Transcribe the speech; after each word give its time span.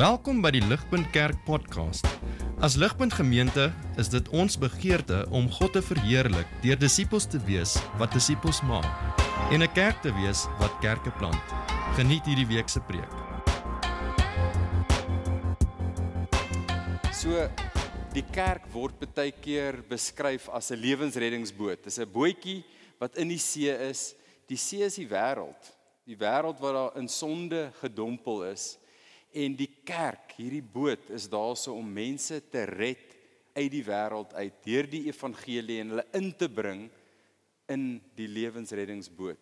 Welkom 0.00 0.38
by 0.40 0.48
die 0.54 0.62
Ligpunt 0.64 1.10
Kerk 1.12 1.42
podcast. 1.44 2.06
As 2.64 2.72
Ligpunt 2.80 3.12
Gemeente 3.12 3.66
is 4.00 4.08
dit 4.08 4.30
ons 4.32 4.54
begeerte 4.56 5.26
om 5.28 5.50
God 5.52 5.74
te 5.76 5.82
verheerlik 5.84 6.48
deur 6.62 6.78
disippels 6.80 7.26
te 7.28 7.36
wees 7.44 7.74
wat 8.00 8.16
disippels 8.16 8.62
maak 8.64 8.88
en 9.52 9.60
'n 9.60 9.68
kerk 9.76 10.00
te 10.00 10.08
wees 10.16 10.46
wat 10.56 10.72
kerke 10.80 11.12
plant. 11.20 11.44
Geniet 12.00 12.24
hierdie 12.24 12.48
week 12.48 12.72
se 12.72 12.80
preek. 12.80 13.12
So 17.12 17.44
die 18.16 18.24
kerk 18.32 18.72
word 18.72 18.96
baie 19.14 19.36
keer 19.36 19.84
beskryf 19.84 20.48
as 20.48 20.70
'n 20.70 20.80
lewensreddingsboot. 20.80 21.84
Dis 21.84 21.98
'n 21.98 22.08
bootjie 22.08 22.64
wat 22.98 23.18
in 23.18 23.28
die 23.28 23.38
see 23.38 23.68
is. 23.68 24.14
Die 24.48 24.56
see 24.56 24.80
is 24.80 24.94
die 24.94 25.08
wêreld. 25.08 25.76
Die 26.06 26.16
wêreld 26.16 26.58
wat 26.58 26.72
daar 26.72 26.96
in 26.96 27.08
sonde 27.08 27.70
gedompel 27.82 28.44
is 28.44 28.79
en 29.32 29.54
die 29.56 29.70
kerk, 29.86 30.34
hierdie 30.36 30.64
boot 30.64 31.10
is 31.14 31.28
daarso 31.30 31.74
om 31.78 31.92
mense 31.94 32.40
te 32.50 32.64
red 32.68 33.16
uit 33.54 33.70
die 33.72 33.84
wêreld 33.84 34.34
uit 34.34 34.58
deur 34.64 34.88
die 34.90 35.04
evangelie 35.10 35.80
en 35.82 35.94
hulle 35.94 36.06
in 36.18 36.30
te 36.38 36.48
bring 36.50 36.88
in 37.70 37.84
die 38.18 38.28
lewensreddingsboot. 38.30 39.40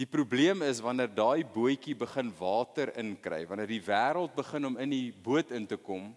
Die 0.00 0.08
probleem 0.08 0.62
is 0.64 0.80
wanneer 0.80 1.10
daai 1.12 1.44
bootjie 1.44 1.94
begin 1.98 2.30
water 2.38 2.92
inkry, 3.00 3.42
wanneer 3.48 3.68
die 3.68 3.82
wêreld 3.84 4.32
begin 4.36 4.70
om 4.70 4.78
in 4.80 4.94
die 4.94 5.10
boot 5.12 5.52
in 5.52 5.66
te 5.68 5.76
kom, 5.76 6.10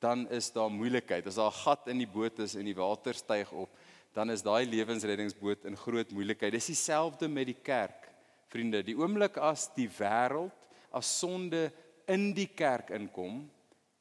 dan 0.00 0.24
is 0.32 0.48
daar 0.54 0.70
moeilikheid. 0.72 1.26
As 1.26 1.36
daar 1.36 1.52
'n 1.52 1.60
gat 1.64 1.88
in 1.88 1.98
die 1.98 2.08
boot 2.08 2.38
is 2.38 2.54
en 2.54 2.64
die 2.64 2.76
water 2.76 3.14
styg 3.14 3.52
op, 3.52 3.68
dan 4.14 4.30
is 4.30 4.42
daai 4.42 4.64
lewensreddingsboot 4.66 5.64
in 5.64 5.76
groot 5.76 6.10
moeilikheid. 6.10 6.52
Dis 6.52 6.66
dieselfde 6.72 7.28
met 7.28 7.46
die 7.46 7.60
kerk. 7.62 8.08
Vriende, 8.48 8.82
die 8.82 8.96
oomblik 8.96 9.36
as 9.36 9.68
die 9.74 9.88
wêreld 9.88 10.57
as 10.90 11.18
sonde 11.20 11.68
in 12.08 12.32
die 12.36 12.48
kerk 12.48 12.90
inkom, 12.96 13.42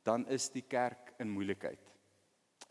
dan 0.04 0.26
is 0.32 0.48
die 0.50 0.64
kerk 0.64 1.14
in 1.20 1.30
moeilikheid. 1.30 1.82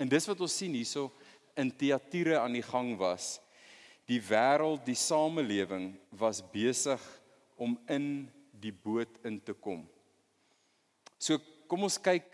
En 0.01 0.09
dis 0.09 0.29
wat 0.29 0.41
ons 0.41 0.57
sien 0.57 0.75
hierso 0.77 1.11
in 1.57 1.73
Teatire 1.73 2.39
aan 2.41 2.57
die 2.57 2.65
gang 2.65 2.95
was. 3.01 3.37
Die 4.07 4.21
wêreld, 4.23 4.85
die 4.87 4.97
samelewing 4.97 5.95
was 6.15 6.43
besig 6.53 7.03
om 7.57 7.75
in 7.91 8.29
die 8.53 8.73
boot 8.73 9.19
in 9.27 9.41
te 9.43 9.53
kom. 9.53 9.83
So 11.19 11.41
kom 11.67 11.87
ons 11.89 11.99
kyk 11.99 12.29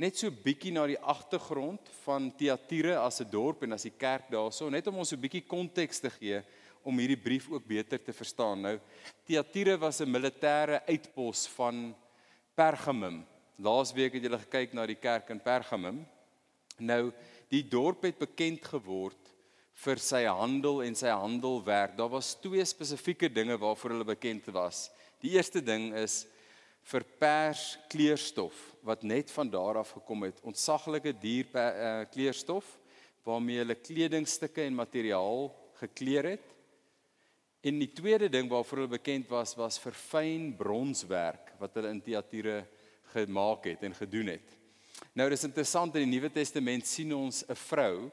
net 0.00 0.18
so 0.18 0.30
bietjie 0.44 0.72
na 0.74 0.84
die 0.88 0.98
agtergrond 0.98 1.88
van 2.02 2.30
Teatire 2.36 2.98
as 3.00 3.20
'n 3.20 3.30
dorp 3.30 3.62
en 3.62 3.72
as 3.72 3.82
die 3.82 3.96
kerk 3.96 4.30
daarso, 4.30 4.70
net 4.70 4.86
om 4.86 4.98
ons 4.98 5.08
so 5.08 5.16
'n 5.16 5.20
bietjie 5.20 5.46
konteks 5.46 6.00
te 6.00 6.10
gee 6.10 6.42
om 6.82 6.98
hierdie 6.98 7.20
brief 7.20 7.48
ook 7.50 7.66
beter 7.66 8.02
te 8.02 8.12
verstaan. 8.12 8.60
Nou 8.60 8.78
Thyatira 9.26 9.76
was 9.78 10.00
'n 10.00 10.10
militêre 10.10 10.82
uitpos 10.86 11.46
van 11.56 11.94
Pergamum. 12.54 13.24
Laasweek 13.58 14.12
het 14.12 14.22
julle 14.22 14.38
gekyk 14.38 14.72
na 14.72 14.86
die 14.86 14.98
kerk 14.98 15.30
in 15.30 15.40
Pergamum. 15.40 16.06
Nou 16.78 17.12
die 17.48 17.62
dorp 17.68 18.02
het 18.02 18.18
bekend 18.18 18.64
geword 18.64 19.32
vir 19.72 19.98
sy 19.98 20.24
handel 20.24 20.82
en 20.82 20.94
sy 20.94 21.08
handelwerk. 21.08 21.96
Daar 21.96 22.12
was 22.12 22.34
twee 22.40 22.64
spesifieke 22.64 23.28
dinge 23.28 23.58
waarvoor 23.58 23.90
hulle 23.90 24.04
bekend 24.04 24.46
was. 24.46 24.90
Die 25.20 25.30
eerste 25.36 25.62
ding 25.62 25.94
is 25.94 26.26
vir 26.90 27.04
pers 27.18 27.78
kleurstof 27.92 28.54
wat 28.82 29.04
net 29.06 29.30
van 29.30 29.50
daar 29.50 29.78
af 29.82 29.94
gekom 29.94 30.24
het. 30.26 30.40
Ontsaglike 30.42 31.14
duur 31.22 31.46
uh, 31.54 32.02
kleurstof 32.10 32.78
waarmee 33.22 33.62
hulle 33.62 33.78
kledingstukke 33.78 34.64
en 34.66 34.74
materiaal 34.74 35.50
gekleur 35.78 36.32
het. 36.34 36.51
En 37.62 37.78
die 37.78 37.92
tweede 37.94 38.26
ding 38.26 38.48
waarvoor 38.50 38.82
hulle 38.82 38.96
bekend 38.96 39.28
was 39.30 39.54
was 39.54 39.78
vir 39.78 39.94
fyn 39.94 40.48
bronswerk 40.58 41.52
wat 41.60 41.76
hulle 41.78 41.92
in 41.94 42.00
Thyatira 42.02 42.64
gemaak 43.12 43.68
het 43.70 43.84
en 43.86 43.94
gedoen 43.94 44.32
het. 44.34 44.56
Nou 45.14 45.28
dis 45.30 45.46
interessant 45.46 45.94
in 45.94 46.02
die 46.02 46.16
Nuwe 46.16 46.30
Testament 46.34 46.86
sien 46.90 47.14
ons 47.14 47.44
'n 47.48 47.54
vrou 47.54 48.10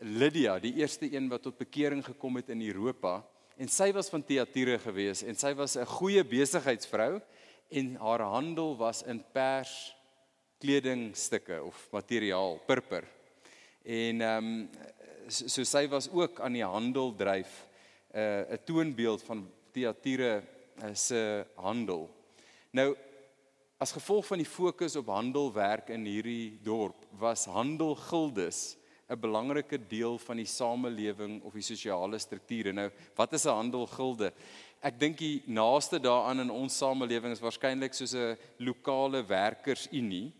Lydia, 0.00 0.58
die 0.58 0.74
eerste 0.74 1.06
een 1.06 1.28
wat 1.28 1.42
tot 1.42 1.58
bekering 1.58 2.02
gekom 2.04 2.36
het 2.36 2.50
in 2.50 2.62
Europa 2.62 3.22
en 3.56 3.68
sy 3.68 3.92
was 3.92 4.10
van 4.10 4.24
Thyatira 4.24 4.78
gewees 4.78 5.22
en 5.22 5.36
sy 5.36 5.54
was 5.54 5.76
'n 5.76 5.86
goeie 5.86 6.24
besigheidsvrou 6.24 7.20
en 7.70 7.96
haar 7.96 8.20
handel 8.20 8.76
was 8.76 9.02
in 9.02 9.22
pers 9.32 9.94
kledingstukke 10.58 11.62
of 11.62 11.88
materiaal, 11.92 12.58
purper. 12.66 13.04
En 13.84 14.20
ehm 14.20 14.44
um, 14.44 14.68
so, 15.28 15.46
so 15.48 15.64
sy 15.64 15.86
was 15.88 16.10
ook 16.10 16.40
aan 16.40 16.52
die 16.52 16.64
handel 16.64 17.14
dryf 17.16 17.66
'n 18.14 18.18
uh, 18.18 18.54
'n 18.54 18.64
toonbeeld 18.64 19.22
van 19.22 19.50
Thyatira 19.72 20.38
uh, 20.38 20.94
se 20.94 21.46
handel. 21.54 22.10
Nou 22.70 22.96
as 23.78 23.92
gevolg 23.92 24.26
van 24.26 24.38
die 24.38 24.48
fokus 24.48 24.96
op 24.96 25.06
handelwerk 25.06 25.88
in 25.88 26.06
hierdie 26.06 26.58
dorp 26.62 27.06
was 27.18 27.44
handelgildes 27.44 28.76
'n 29.08 29.20
belangrike 29.20 29.78
deel 29.88 30.18
van 30.18 30.36
die 30.36 30.48
samelewing 30.48 31.42
of 31.42 31.52
die 31.52 31.62
sosiale 31.62 32.18
strukture. 32.18 32.72
Nou, 32.72 32.90
wat 33.14 33.32
is 33.32 33.44
'n 33.44 33.58
handelgilde? 33.60 34.32
Ek 34.80 34.98
dink 35.00 35.18
die 35.18 35.42
naaste 35.46 36.00
daaraan 36.00 36.40
in 36.40 36.50
ons 36.50 36.78
samelewing 36.78 37.32
is 37.32 37.40
waarskynlik 37.40 37.94
soos 37.94 38.14
'n 38.14 38.38
lokale 38.58 39.22
werkersunie 39.26 40.32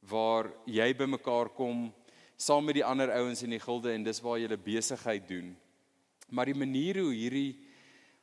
waar 0.00 0.50
jy 0.66 0.94
bymekaar 0.94 1.48
kom 1.48 1.92
saam 2.36 2.64
met 2.64 2.74
die 2.74 2.84
ander 2.84 3.10
ouens 3.10 3.42
in 3.42 3.50
die 3.50 3.60
gilde 3.60 3.92
en 3.92 4.02
dis 4.02 4.20
waar 4.20 4.38
jy 4.38 4.48
'n 4.48 4.62
besigheid 4.64 5.28
doen. 5.28 5.56
Maar 6.32 6.48
die 6.48 6.56
manier 6.56 7.02
hoe 7.02 7.12
hierdie 7.12 7.60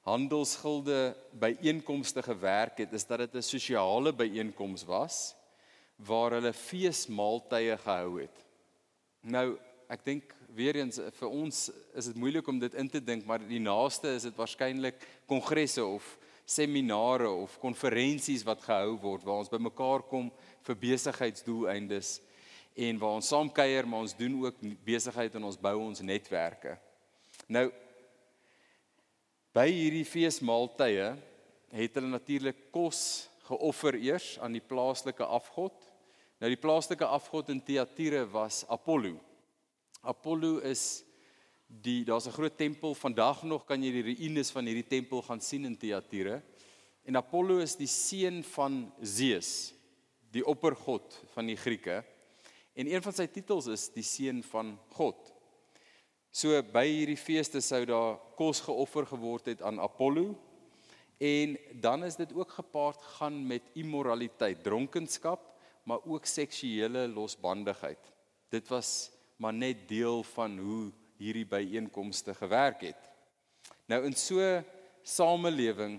handelsgilde 0.08 1.14
byeenkomste 1.38 2.24
gewerk 2.26 2.82
het, 2.82 2.94
is 2.94 3.06
dat 3.06 3.20
dit 3.20 3.36
'n 3.36 3.42
sosiale 3.42 4.14
byeenkoms 4.14 4.84
was 4.84 5.36
waar 5.96 6.32
hulle 6.32 6.54
feesmaaltye 6.54 7.78
gehou 7.78 8.22
het. 8.22 8.46
Nou, 9.22 9.60
ek 9.90 10.06
dink 10.06 10.36
weer 10.56 10.76
eens 10.76 11.00
vir 11.20 11.30
ons 11.30 11.72
is 11.94 12.06
dit 12.06 12.16
moeilik 12.16 12.48
om 12.48 12.60
dit 12.60 12.74
in 12.74 12.90
te 12.90 13.04
dink, 13.04 13.26
maar 13.26 13.40
die 13.40 13.60
naaste 13.60 14.08
is 14.16 14.24
dit 14.24 14.36
waarskynlik 14.36 15.06
kongresse 15.28 15.86
of 15.86 16.18
seminare 16.46 17.30
of 17.30 17.60
konferensies 17.60 18.44
wat 18.44 18.64
gehou 18.64 18.98
word 18.98 19.24
waar 19.24 19.44
ons 19.44 19.52
bymekaar 19.52 20.02
kom 20.10 20.32
vir 20.64 20.76
besigheidsdoeleindes 20.76 22.22
en 22.76 22.98
waar 22.98 23.20
ons 23.20 23.28
saam 23.28 23.52
kuier, 23.52 23.86
maar 23.86 24.00
ons 24.00 24.18
doen 24.18 24.46
ook 24.46 24.56
besigheid 24.86 25.36
en 25.36 25.44
ons 25.44 25.60
bou 25.60 25.76
ons 25.78 26.02
netwerke. 26.02 26.78
Nou 27.48 27.70
By 29.50 29.66
hierdie 29.66 30.06
feesmaaltye 30.06 31.16
het 31.74 31.96
hulle 31.98 32.12
natuurlik 32.12 32.68
kos 32.70 33.00
geoffer 33.48 33.96
eers 33.98 34.36
aan 34.46 34.54
die 34.54 34.62
plaaslike 34.62 35.26
afgod. 35.26 35.74
Nou 36.38 36.52
die 36.54 36.60
plaaslike 36.62 37.08
afgod 37.08 37.50
in 37.50 37.62
Thyatira 37.66 38.28
was 38.30 38.62
Apollo. 38.70 39.16
Apollo 40.06 40.60
is 40.70 41.02
die 41.66 42.04
daar's 42.06 42.28
'n 42.28 42.38
groot 42.38 42.58
tempel 42.58 42.94
vandag 42.94 43.42
nog 43.44 43.66
kan 43.66 43.82
jy 43.82 43.92
die 43.92 44.14
ruïnes 44.14 44.52
van 44.52 44.66
hierdie 44.66 44.88
tempel 44.88 45.22
gaan 45.22 45.42
sien 45.42 45.66
in 45.66 45.78
Thyatira. 45.78 46.42
En 47.06 47.16
Apollo 47.16 47.58
is 47.58 47.76
die 47.76 47.88
seun 47.88 48.44
van 48.44 48.94
Zeus, 49.02 49.74
die 50.32 50.46
oppergod 50.46 51.24
van 51.34 51.48
die 51.48 51.58
Grieke. 51.58 52.04
En 52.76 52.86
een 52.86 53.02
van 53.02 53.14
sy 53.14 53.26
titels 53.26 53.68
is 53.68 53.90
die 53.90 54.04
seun 54.04 54.44
van 54.44 54.78
God. 54.90 55.29
So 56.30 56.54
by 56.62 56.86
hierdie 56.86 57.18
feeste 57.18 57.62
sou 57.66 57.82
daar 57.90 58.20
kos 58.38 58.62
geoffer 58.62 59.08
geword 59.10 59.50
het 59.50 59.64
aan 59.66 59.80
Apollo 59.82 60.36
en 61.18 61.56
dan 61.82 62.06
is 62.06 62.16
dit 62.16 62.32
ook 62.38 62.52
gepaard 62.56 63.02
gaan 63.18 63.42
met 63.48 63.66
immoraliteit, 63.74 64.62
dronkenskap, 64.64 65.42
maar 65.84 66.00
ook 66.06 66.26
seksuele 66.26 67.08
losbandigheid. 67.08 68.00
Dit 68.50 68.70
was 68.70 69.12
maar 69.36 69.54
net 69.54 69.88
deel 69.90 70.24
van 70.36 70.58
hoe 70.58 70.92
hierdie 71.18 71.48
byeenkomste 71.50 72.34
gewerk 72.34 72.86
het. 72.88 73.10
Nou 73.90 74.04
in 74.06 74.16
so 74.16 74.62
samelewing 75.02 75.98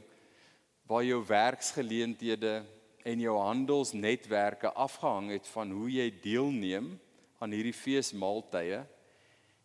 waar 0.86 1.04
jou 1.04 1.20
werksgeleenthede 1.26 2.62
en 3.02 3.20
jou 3.20 3.36
handelsnetwerke 3.38 4.72
afgehang 4.72 5.30
het 5.34 5.46
van 5.50 5.70
hoe 5.74 5.90
jy 5.90 6.08
deelneem 6.22 6.94
aan 7.38 7.50
hierdie 7.50 7.74
feesmaaltye 7.74 8.84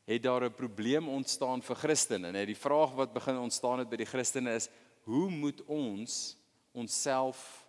het 0.06 0.24
daar 0.24 0.46
'n 0.46 0.54
probleem 0.54 1.10
ontstaan 1.10 1.62
vir 1.62 1.76
Christene. 1.76 2.28
En 2.28 2.46
die 2.46 2.58
vraag 2.58 2.94
wat 2.94 3.14
begin 3.14 3.38
ontstaan 3.38 3.80
het 3.80 3.90
by 3.90 3.96
die 3.96 4.06
Christene 4.06 4.54
is: 4.56 4.70
hoe 5.04 5.30
moet 5.30 5.66
ons 5.66 6.38
onsself 6.72 7.68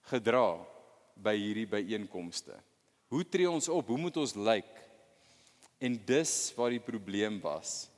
gedra 0.00 0.66
by 1.14 1.36
hierdie 1.36 1.66
byeenkomste? 1.66 2.56
Hoe 3.08 3.28
tree 3.28 3.50
ons 3.50 3.68
op? 3.68 3.86
Hoe 3.86 3.98
moet 3.98 4.16
ons 4.16 4.34
lyk? 4.34 4.80
En 5.78 6.00
dis 6.06 6.52
waar 6.56 6.70
die 6.70 6.80
probleem 6.80 7.40
was. 7.40 7.90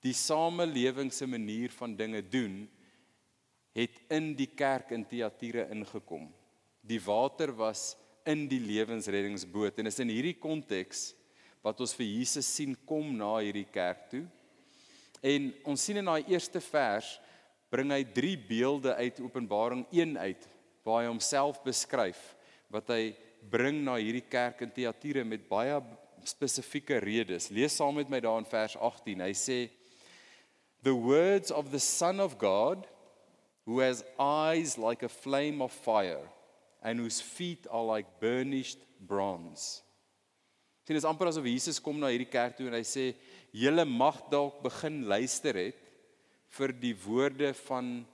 Die 0.00 0.14
samelewing 0.14 1.12
se 1.12 1.26
manier 1.26 1.70
van 1.70 1.96
dinge 1.96 2.22
doen 2.28 2.68
het 3.72 4.00
in 4.08 4.34
die 4.34 4.48
kerk 4.48 4.90
in 4.90 5.04
Thyatira 5.04 5.66
ingekom. 5.70 6.32
Die 6.80 7.00
water 7.02 7.52
was 7.52 7.96
in 8.24 8.46
die 8.48 8.60
lewensreddingsboot 8.60 9.78
en 9.78 9.86
is 9.86 9.98
in 10.02 10.08
hierdie 10.08 10.38
konteks 10.38 11.12
wat 11.64 11.80
ons 11.80 11.94
vir 11.96 12.06
Jesus 12.06 12.48
sien 12.48 12.74
kom 12.86 13.12
na 13.16 13.36
hierdie 13.38 13.66
kerk 13.72 14.08
toe. 14.10 14.24
En 15.22 15.50
ons 15.66 15.80
sien 15.80 15.98
in 15.98 16.06
daai 16.06 16.28
eerste 16.28 16.60
vers 16.60 17.16
bring 17.72 17.90
hy 17.90 18.02
drie 18.14 18.36
beelde 18.38 18.94
uit 18.94 19.20
Openbaring 19.24 19.84
1 19.90 20.18
uit 20.18 20.48
waar 20.86 21.02
hy 21.02 21.08
homself 21.10 21.58
beskryf 21.64 22.20
wat 22.70 22.90
hy 22.94 23.14
bring 23.50 23.80
na 23.84 23.96
hierdie 23.98 24.24
kerk 24.26 24.62
in 24.62 24.70
Thyatira 24.74 25.24
met 25.26 25.48
baie 25.50 25.78
spesifieke 26.26 26.98
redes. 27.02 27.50
Lees 27.54 27.76
saam 27.78 27.94
met 27.98 28.10
my 28.10 28.20
daar 28.22 28.38
in 28.42 28.48
vers 28.50 28.76
18. 28.78 29.22
Hy 29.26 29.34
sê 29.34 29.58
The 30.86 30.94
words 30.94 31.50
of 31.50 31.72
the 31.72 31.80
son 31.82 32.20
of 32.20 32.38
God 32.38 32.86
who 33.66 33.80
has 33.80 34.04
eyes 34.18 34.78
like 34.78 35.02
a 35.02 35.08
flame 35.08 35.60
of 35.60 35.72
fire 35.72 36.22
and 36.82 37.00
whose 37.00 37.20
feet 37.20 37.66
are 37.70 37.82
like 37.82 38.20
burnished 38.20 38.78
bronze. 39.00 39.82
Sien, 40.86 40.94
dit 40.94 41.02
is 41.02 41.08
amper 41.08 41.32
asof 41.32 41.48
Jesus 41.50 41.80
kom 41.82 41.98
na 41.98 42.12
hierdie 42.12 42.30
kerk 42.30 42.54
toe 42.54 42.68
en 42.70 42.76
hy 42.78 42.84
sê 42.86 43.08
julle 43.50 43.82
mag 43.90 44.20
dalk 44.30 44.60
begin 44.62 45.00
luister 45.10 45.58
het 45.58 45.80
vir 46.54 46.70
die 46.78 46.92
woorde 47.02 47.50
van 47.64 48.04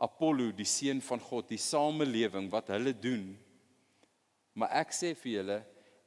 Apollo, 0.00 0.50
die 0.52 0.68
seun 0.68 1.00
van 1.04 1.20
God, 1.24 1.48
die 1.48 1.60
samelewing 1.60 2.50
wat 2.52 2.68
hulle 2.74 2.92
doen. 2.92 3.30
Maar 4.52 4.82
ek 4.82 4.92
sê 4.92 5.14
vir 5.16 5.32
julle, 5.38 5.56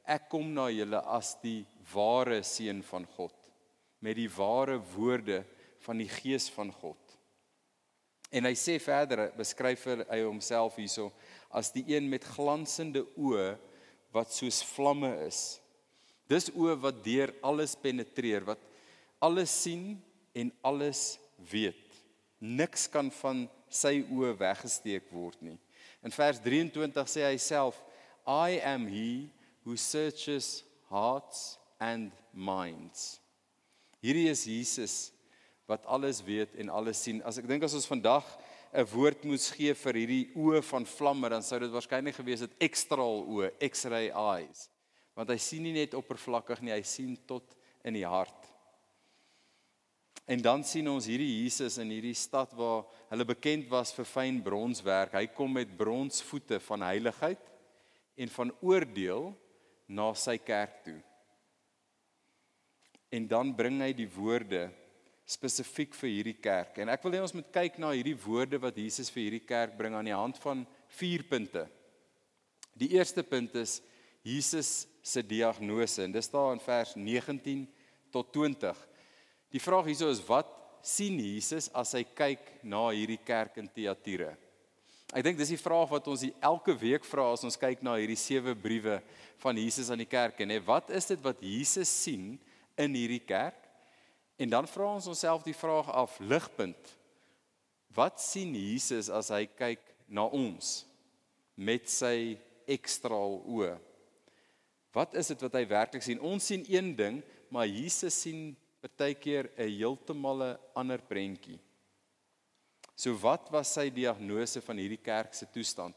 ek 0.06 0.28
kom 0.30 0.52
na 0.54 0.68
julle 0.70 1.00
as 1.16 1.32
die 1.42 1.64
ware 1.90 2.38
seun 2.46 2.84
van 2.86 3.10
God 3.16 3.34
met 4.04 4.18
die 4.20 4.28
ware 4.28 4.76
woorde 4.94 5.40
van 5.82 5.98
die 5.98 6.10
gees 6.12 6.46
van 6.52 6.68
God. 6.76 7.00
En 8.30 8.44
hy 8.44 8.52
sê 8.58 8.76
verder, 8.82 9.30
beskryf 9.34 9.86
hy 9.88 10.20
homself 10.22 10.76
hierso 10.78 11.08
as 11.50 11.72
die 11.74 11.86
een 11.90 12.06
met 12.12 12.26
glansende 12.36 13.02
oë 13.16 13.54
wat 14.14 14.30
soos 14.30 14.60
vlamme 14.74 15.10
is. 15.24 15.56
Dis 16.30 16.48
oë 16.54 16.76
wat 16.80 17.02
deur 17.04 17.32
alles 17.44 17.74
penetreer, 17.76 18.46
wat 18.46 18.60
alles 19.22 19.52
sien 19.64 19.94
en 20.34 20.52
alles 20.64 21.18
weet. 21.50 21.80
Niks 22.40 22.88
kan 22.92 23.10
van 23.20 23.44
sy 23.68 24.02
oë 24.12 24.34
weggesteek 24.40 25.10
word 25.12 25.40
nie. 25.44 25.58
In 26.04 26.12
vers 26.12 26.40
23 26.44 27.10
sê 27.10 27.24
hy 27.26 27.36
self, 27.40 27.80
I 28.24 28.60
am 28.64 28.86
he 28.88 29.28
who 29.64 29.76
searches 29.76 30.62
hearts 30.90 31.56
and 31.80 32.12
minds. 32.32 33.18
Hierdie 34.04 34.28
is 34.28 34.44
Jesus 34.48 34.96
wat 35.68 35.84
alles 35.88 36.20
weet 36.24 36.56
en 36.60 36.68
alles 36.68 37.00
sien. 37.00 37.22
As 37.24 37.40
ek 37.40 37.48
dink 37.48 37.64
as 37.64 37.76
ons 37.76 37.88
vandag 37.88 38.26
'n 38.74 38.84
woord 38.92 39.24
moes 39.24 39.50
gee 39.54 39.72
vir 39.72 39.94
hierdie 39.94 40.24
oë 40.34 40.60
van 40.66 40.84
vlamme, 40.84 41.28
dan 41.30 41.42
sou 41.42 41.58
dit 41.62 41.70
waarskynlik 41.70 42.16
gewees 42.18 42.42
het 42.42 42.56
extraal 42.58 43.22
oë, 43.22 43.52
x-ray 43.62 44.10
eyes. 44.10 44.68
Want 45.14 45.30
hy 45.30 45.38
sien 45.38 45.62
nie 45.62 45.74
net 45.76 45.94
oppervlakkig 45.94 46.62
nie, 46.64 46.74
hy 46.74 46.82
sien 46.86 47.14
tot 47.28 47.54
in 47.86 47.94
die 47.94 48.06
hart. 48.08 48.50
En 50.24 50.40
dan 50.40 50.62
sien 50.64 50.88
ons 50.88 51.06
hierdie 51.08 51.42
Jesus 51.42 51.76
in 51.82 51.90
hierdie 51.92 52.16
stad 52.16 52.54
waar 52.56 52.86
hulle 53.10 53.26
bekend 53.28 53.68
was 53.68 53.92
vir 53.92 54.08
fyn 54.08 54.40
bronswerk. 54.44 55.12
Hy 55.12 55.26
kom 55.36 55.52
met 55.52 55.74
bronsvoete 55.76 56.58
van 56.64 56.86
heiligheid 56.88 57.50
en 58.16 58.32
van 58.32 58.52
oordeel 58.64 59.34
na 59.86 60.08
sy 60.16 60.38
kerk 60.40 60.80
toe. 60.86 60.96
En 63.12 63.28
dan 63.28 63.52
bring 63.54 63.82
hy 63.84 63.92
die 63.94 64.08
woorde 64.10 64.66
spesifiek 65.28 65.94
vir 65.96 66.10
hierdie 66.10 66.40
kerk. 66.40 66.80
En 66.80 66.90
ek 66.92 67.04
wil 67.04 67.16
hê 67.16 67.20
ons 67.24 67.36
moet 67.36 67.52
kyk 67.52 67.76
na 67.80 67.92
hierdie 67.92 68.16
woorde 68.24 68.60
wat 68.60 68.80
Jesus 68.80 69.12
vir 69.12 69.26
hierdie 69.26 69.44
kerk 69.44 69.76
bring 69.76 69.96
aan 69.96 70.08
die 70.08 70.16
hand 70.16 70.40
van 70.40 70.64
vier 70.96 71.24
punte. 71.28 71.66
Die 72.76 72.94
eerste 72.96 73.22
punt 73.24 73.54
is 73.60 73.78
Jesus 74.24 74.86
se 75.04 75.20
diagnose 75.20 76.02
en 76.02 76.12
dit 76.14 76.24
staan 76.24 76.56
in 76.56 76.62
vers 76.64 76.94
19 76.96 77.66
tot 78.10 78.32
20. 78.32 78.78
Die 79.52 79.60
vraag 79.60 79.90
hierso 79.90 80.08
is 80.08 80.22
wat 80.24 80.48
sien 80.84 81.18
Jesus 81.20 81.68
as 81.76 81.92
hy 81.96 82.06
kyk 82.16 82.48
na 82.64 82.86
hierdie 82.88 83.20
kerk 83.20 83.60
in 83.60 83.68
Thyatira? 83.68 84.32
Ek 85.14 85.22
dink 85.26 85.38
dis 85.38 85.52
die 85.52 85.60
vraag 85.60 85.92
wat 85.92 86.08
ons 86.10 86.24
elke 86.40 86.74
week 86.80 87.04
vra 87.06 87.28
as 87.34 87.44
ons 87.46 87.60
kyk 87.60 87.84
na 87.84 87.98
hierdie 88.00 88.18
sewe 88.18 88.56
briewe 88.56 88.96
van 89.44 89.60
Jesus 89.60 89.92
aan 89.92 90.00
die 90.00 90.08
kerk 90.08 90.40
en 90.40 90.56
hè 90.56 90.58
wat 90.64 90.88
is 90.90 91.12
dit 91.12 91.20
wat 91.22 91.44
Jesus 91.44 91.92
sien 91.92 92.34
in 92.80 92.96
hierdie 92.96 93.22
kerk? 93.22 93.60
En 94.40 94.50
dan 94.50 94.66
vra 94.66 94.96
ons 94.96 95.06
onsself 95.12 95.44
die 95.46 95.54
vraag 95.54 95.92
af 95.92 96.16
ligpunt. 96.18 96.94
Wat 97.94 98.18
sien 98.18 98.56
Jesus 98.56 99.12
as 99.12 99.28
hy 99.30 99.44
kyk 99.46 99.84
na 100.10 100.24
ons 100.26 100.80
met 101.54 101.86
sy 101.86 102.34
ekstraal 102.66 103.38
oë? 103.44 103.76
Wat 104.94 105.14
is 105.18 105.32
dit 105.32 105.40
wat 105.42 105.56
hy 105.58 105.64
werklik 105.66 106.04
sien? 106.06 106.22
Ons 106.22 106.46
sien 106.46 106.62
een 106.70 106.92
ding, 106.94 107.18
maar 107.50 107.66
Jesus 107.66 108.14
sien 108.14 108.52
partykeer 108.84 109.50
'n 109.56 109.68
heeltemal 109.68 110.42
'n 110.42 110.58
ander 110.74 111.00
prentjie. 111.02 111.58
So 112.94 113.14
wat 113.18 113.50
was 113.50 113.72
sy 113.74 113.90
diagnose 113.90 114.60
van 114.60 114.76
hierdie 114.76 115.02
kerk 115.02 115.34
se 115.34 115.46
toestand? 115.50 115.94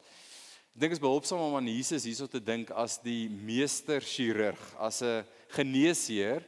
Ek 0.73 0.81
dink 0.81 0.93
is 0.93 0.99
behulpsaam 0.99 1.39
om 1.39 1.55
aan 1.55 1.67
Jesus 1.67 2.05
hierso 2.05 2.27
te 2.27 2.39
dink 2.39 2.71
as 2.71 2.97
die 2.97 3.29
meester 3.29 4.01
chirurg, 4.01 4.61
as 4.79 5.01
'n 5.01 5.25
geneesheer 5.49 6.43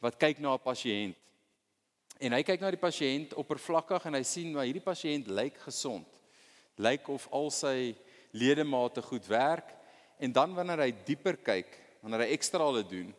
wat 0.00 0.18
kyk 0.18 0.40
na 0.40 0.54
'n 0.54 0.58
pasiënt. 0.58 1.14
En 2.20 2.32
hy 2.32 2.42
kyk 2.42 2.60
na 2.60 2.70
die 2.70 2.76
pasiënt 2.76 3.34
oppervlakkig 3.34 4.06
en 4.06 4.14
hy 4.14 4.22
sien 4.22 4.52
maar 4.52 4.64
hierdie 4.64 4.82
pasiënt 4.82 5.26
lyk 5.28 5.58
gesond. 5.58 6.06
Lyk 6.78 7.08
of 7.08 7.28
al 7.30 7.50
sy 7.50 7.94
ledemate 8.32 9.02
goed 9.02 9.26
werk 9.26 9.74
en 10.18 10.32
dan 10.32 10.54
wanneer 10.54 10.78
hy 10.78 10.92
dieper 11.04 11.36
kyk, 11.36 11.81
wanneer 12.02 12.26
hy 12.26 12.34
ekstrale 12.34 12.82
doen, 12.86 13.12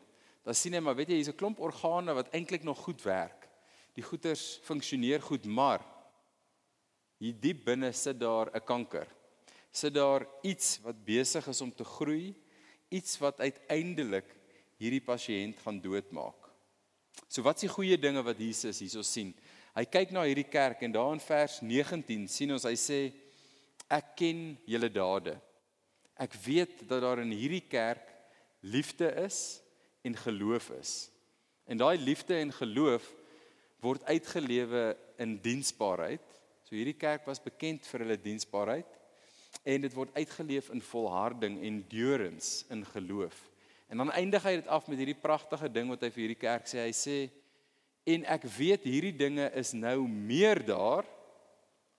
dan 0.43 0.57
sien 0.57 0.75
hy 0.75 0.81
maar 0.83 0.97
weet 0.99 1.13
jy 1.13 1.21
hier's 1.21 1.31
'n 1.31 1.39
klomp 1.39 1.59
organe 1.63 2.13
wat 2.13 2.31
eintlik 2.35 2.63
nog 2.67 2.77
goed 2.83 3.01
werk. 3.07 3.47
Die 3.95 4.03
goeters 4.03 4.59
funksioneer 4.63 5.21
goed, 5.21 5.45
maar 5.45 5.81
hier 7.17 7.33
diep 7.33 7.65
binne 7.65 7.93
sit 7.93 8.19
daar 8.19 8.51
'n 8.53 8.65
kanker. 8.65 9.07
Sit 9.71 9.93
daar 9.93 10.27
iets 10.43 10.79
wat 10.83 11.05
besig 11.05 11.47
is 11.47 11.61
om 11.61 11.71
te 11.71 11.83
groei, 11.83 12.35
iets 12.89 13.17
wat 13.17 13.39
uiteindelik 13.39 14.27
hierdie 14.77 15.01
pasiënt 15.01 15.59
gaan 15.59 15.79
doodmaak. 15.81 16.49
So 17.27 17.41
wat 17.41 17.55
is 17.55 17.61
die 17.61 17.73
goeie 17.73 17.97
dinge 17.97 18.21
wat 18.23 18.37
Jesus 18.37 18.79
hierso 18.79 19.01
sien? 19.01 19.33
Hy 19.73 19.85
kyk 19.85 20.11
na 20.11 20.23
hierdie 20.23 20.49
kerk 20.49 20.83
en 20.85 20.91
daar 20.91 21.13
in 21.13 21.19
vers 21.23 21.61
19 21.61 22.27
sien 22.27 22.51
ons 22.51 22.65
hy 22.65 22.75
sê 22.77 23.13
ek 23.89 24.15
ken 24.15 24.57
julle 24.69 24.89
dade. 24.89 25.39
Ek 26.19 26.33
weet 26.45 26.83
dat 26.87 27.01
daar 27.01 27.23
in 27.23 27.31
hierdie 27.31 27.65
kerk 27.69 28.12
liefde 28.63 29.11
is 29.23 29.59
en 30.01 30.15
geloof 30.15 30.69
is. 30.79 31.11
En 31.67 31.77
daai 31.77 31.97
liefde 31.99 32.35
en 32.35 32.51
geloof 32.53 33.05
word 33.83 34.03
uitgelewe 34.07 34.95
in 35.19 35.37
diensbaarheid. 35.43 36.23
So 36.63 36.75
hierdie 36.75 36.97
kerk 36.97 37.27
was 37.27 37.43
bekend 37.43 37.87
vir 37.87 38.05
hulle 38.05 38.19
diensbaarheid 38.19 38.99
en 39.67 39.83
dit 39.83 39.93
word 39.93 40.15
uitgeleef 40.15 40.69
in 40.73 40.81
volharding 40.81 41.59
en 41.59 41.65
endurance 41.75 42.65
in 42.73 42.85
geloof. 42.85 43.35
En 43.91 43.99
dan 44.01 44.11
eindig 44.11 44.43
hy 44.47 44.55
dit 44.57 44.67
af 44.71 44.87
met 44.87 44.97
hierdie 44.97 45.19
pragtige 45.19 45.69
ding 45.71 45.91
wat 45.91 46.01
hy 46.01 46.09
vir 46.09 46.23
hierdie 46.23 46.39
kerk 46.41 46.67
sê. 46.67 46.87
Hy 46.87 46.95
sê 46.97 47.17
en 48.15 48.25
ek 48.31 48.47
weet 48.57 48.87
hierdie 48.87 49.15
dinge 49.15 49.49
is 49.59 49.75
nou 49.75 50.07
meer 50.07 50.63
daar 50.65 51.07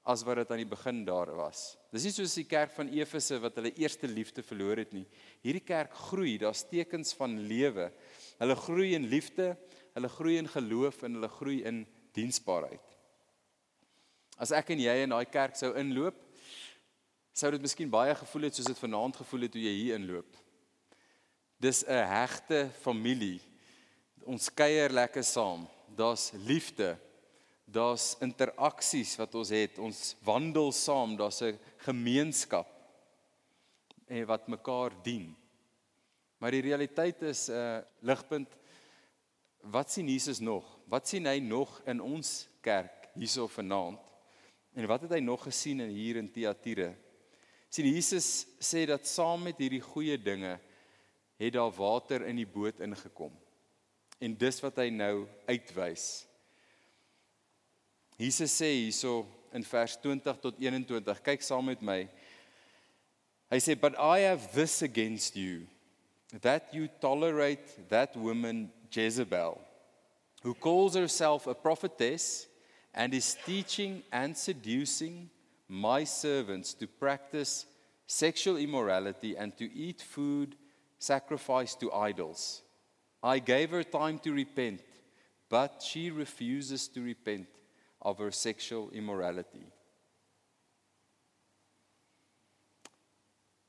as 0.04 0.22
wat 0.26 0.42
dit 0.42 0.50
aan 0.52 0.60
die 0.60 0.68
begin 0.68 1.00
daar 1.06 1.32
was. 1.36 1.76
Dis 1.92 2.04
nie 2.04 2.12
soos 2.12 2.34
die 2.36 2.44
kerk 2.48 2.74
van 2.76 2.90
Efese 2.92 3.38
wat 3.40 3.56
hulle 3.56 3.72
eerste 3.80 4.08
liefde 4.10 4.44
verloor 4.44 4.82
het 4.82 4.92
nie. 4.92 5.06
Hierdie 5.44 5.64
kerk 5.64 5.94
groei, 6.10 6.36
daar's 6.38 6.64
tekens 6.68 7.14
van 7.16 7.38
lewe. 7.48 7.88
Hulle 8.38 8.56
groei 8.60 8.90
in 8.98 9.08
liefde, 9.08 9.54
hulle 9.96 10.10
groei 10.12 10.36
in 10.42 10.50
geloof 10.50 11.02
en 11.06 11.16
hulle 11.16 11.30
groei 11.32 11.62
in 11.64 11.84
diensbaarheid. 12.16 12.92
As 14.36 14.52
ek 14.52 14.74
en 14.74 14.82
jy 14.82 14.94
in 15.04 15.14
daai 15.14 15.24
kerk 15.30 15.56
sou 15.56 15.72
inloop, 15.78 16.18
sou 17.34 17.50
dit 17.54 17.62
miskien 17.62 17.90
baie 17.90 18.14
gevoel 18.18 18.48
het 18.48 18.58
soos 18.58 18.68
dit 18.70 18.82
vanaand 18.84 19.16
gevoel 19.22 19.46
het 19.46 19.54
toe 19.54 19.62
jy 19.62 19.74
hier 19.78 19.98
inloop. 19.98 20.36
Dis 21.58 21.84
'n 21.86 22.04
hegte 22.06 22.68
familie. 22.82 23.40
Ons 24.26 24.50
kuier 24.52 24.90
lekker 24.90 25.24
saam. 25.24 25.68
Daar's 25.96 26.32
liefde, 26.32 26.98
daar's 27.64 28.16
interaksies 28.20 29.16
wat 29.16 29.34
ons 29.34 29.50
het. 29.54 29.78
Ons 29.78 30.16
wandel 30.24 30.72
saam, 30.72 31.16
daar's 31.16 31.42
'n 31.42 31.58
gemeenskap 31.76 32.68
en 34.06 34.26
wat 34.26 34.48
mekaar 34.48 34.92
dien. 35.02 35.36
Maar 36.38 36.50
die 36.50 36.62
realiteit 36.62 37.22
is 37.22 37.48
'n 37.48 37.52
uh, 37.52 37.78
ligpunt 38.00 38.56
wat 39.64 39.90
sien 39.90 40.08
Jesus 40.08 40.38
nog? 40.38 40.64
Wat 40.84 41.08
sien 41.08 41.26
hy 41.26 41.38
nog 41.38 41.80
in 41.86 42.00
ons 42.00 42.48
kerk 42.60 43.08
hierso 43.14 43.46
vanaand? 43.48 44.00
En 44.74 44.86
wat 44.86 45.06
het 45.06 45.10
hy 45.10 45.20
nog 45.20 45.42
gesien 45.42 45.80
in 45.80 45.88
hier 45.88 46.16
in 46.16 46.30
Thyatira? 46.30 46.94
sien 47.74 47.88
Jesus 47.90 48.46
sê 48.62 48.84
dat 48.86 49.06
saam 49.06 49.42
met 49.48 49.58
hierdie 49.58 49.82
goeie 49.82 50.14
dinge 50.18 50.60
het 51.42 51.52
daar 51.56 51.72
water 51.74 52.22
in 52.28 52.38
die 52.38 52.46
boot 52.46 52.78
ingekom. 52.80 53.32
En 54.22 54.36
dis 54.38 54.60
wat 54.62 54.76
hy 54.78 54.92
nou 54.94 55.26
uitwys. 55.50 56.26
Jesus 58.18 58.52
sê 58.52 58.72
hierso 58.72 59.26
in 59.52 59.62
vers 59.62 59.96
20 59.96 60.20
tot 60.40 60.56
21, 60.58 61.02
kyk 61.22 61.42
saam 61.42 61.66
met 61.66 61.82
my. 61.82 62.08
Hy 63.50 63.58
sê, 63.58 63.74
"But 63.80 63.98
I 63.98 64.20
have 64.20 64.52
this 64.52 64.82
against 64.82 65.36
you, 65.36 65.66
that 66.42 66.72
you 66.72 66.88
tolerate 67.00 67.88
that 67.88 68.16
woman 68.16 68.72
Jezebel, 68.90 69.60
who 70.42 70.54
calls 70.54 70.94
herself 70.94 71.46
a 71.46 71.54
prophetess 71.54 72.46
and 72.92 73.14
is 73.14 73.36
teaching 73.44 74.02
and 74.12 74.36
seducing 74.36 75.30
my 75.68 76.04
servants 76.04 76.74
to 76.74 76.86
practice 76.86 77.66
sexual 78.06 78.56
immorality, 78.56 79.36
and 79.36 79.56
to 79.56 79.64
eat 79.72 80.02
food 80.02 80.56
sacrificed 80.98 81.80
to 81.80 81.92
idols. 81.92 82.62
I 83.22 83.38
gave 83.38 83.70
her 83.70 83.82
time 83.82 84.18
to 84.20 84.32
repent, 84.32 84.82
but 85.48 85.82
she 85.82 86.10
refuses 86.10 86.86
to 86.88 87.02
repent 87.02 87.48
of 88.04 88.18
her 88.18 88.30
sexual 88.30 88.90
immorality. 88.92 89.64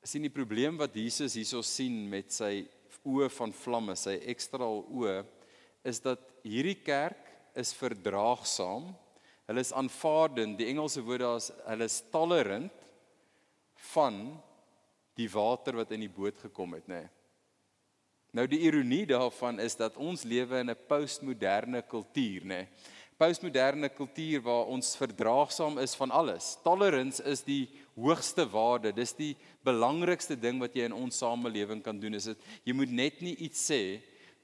sien 0.06 0.26
die 0.26 0.34
probleem 0.34 0.78
wat 0.78 0.94
Jesus 0.94 1.34
hierso 1.34 1.64
sien 1.66 2.04
met 2.10 2.30
sy 2.34 2.66
oë 3.06 3.30
van 3.34 3.54
vlamme, 3.56 3.96
sy 3.98 4.20
ekstra 4.30 4.68
oë, 4.68 5.24
is 5.86 6.02
dat 6.04 6.22
hierdie 6.46 6.78
kerk 6.86 7.32
is 7.58 7.74
verdraagsaam. 7.78 8.92
Hulle 9.50 9.62
is 9.62 9.74
aanvaardend. 9.78 10.58
Die 10.60 10.70
Engelse 10.72 11.04
woord 11.06 11.24
daar 11.24 11.42
is 11.42 11.52
hulle 11.66 11.90
is 11.90 12.00
tolerant 12.14 12.86
van 13.94 14.20
die 15.18 15.28
water 15.32 15.78
wat 15.82 15.94
in 15.96 16.04
die 16.06 16.12
boot 16.12 16.38
gekom 16.42 16.76
het, 16.78 16.90
nê. 16.92 17.04
Nee. 17.06 17.12
Nou 18.36 18.44
die 18.52 18.66
ironie 18.68 19.06
daarvan 19.08 19.62
is 19.64 19.78
dat 19.80 19.96
ons 20.02 20.26
lewe 20.28 20.60
in 20.60 20.70
'n 20.70 20.86
postmoderne 20.90 21.82
kultuur, 21.82 22.42
nê. 22.44 22.48
Nee. 22.48 22.68
Postmoderne 23.16 23.88
kultuur 23.96 24.42
waar 24.44 24.68
ons 24.68 24.90
verdraagsaam 25.00 25.78
is 25.80 25.94
van 25.96 26.12
alles. 26.12 26.58
Tolerance 26.66 27.24
is 27.24 27.46
die 27.48 27.70
hoogste 27.96 28.44
waarde. 28.52 28.92
Dis 28.92 29.14
die 29.16 29.38
belangrikste 29.64 30.36
ding 30.36 30.60
wat 30.60 30.76
jy 30.76 30.90
in 30.90 30.98
ons 30.98 31.22
samelewing 31.24 31.80
kan 31.86 31.96
doen. 32.00 32.18
Is 32.20 32.28
dit 32.34 32.50
jy 32.68 32.76
moet 32.76 32.92
net 32.92 33.24
nie 33.24 33.38
iets 33.48 33.64
sê 33.72 34.02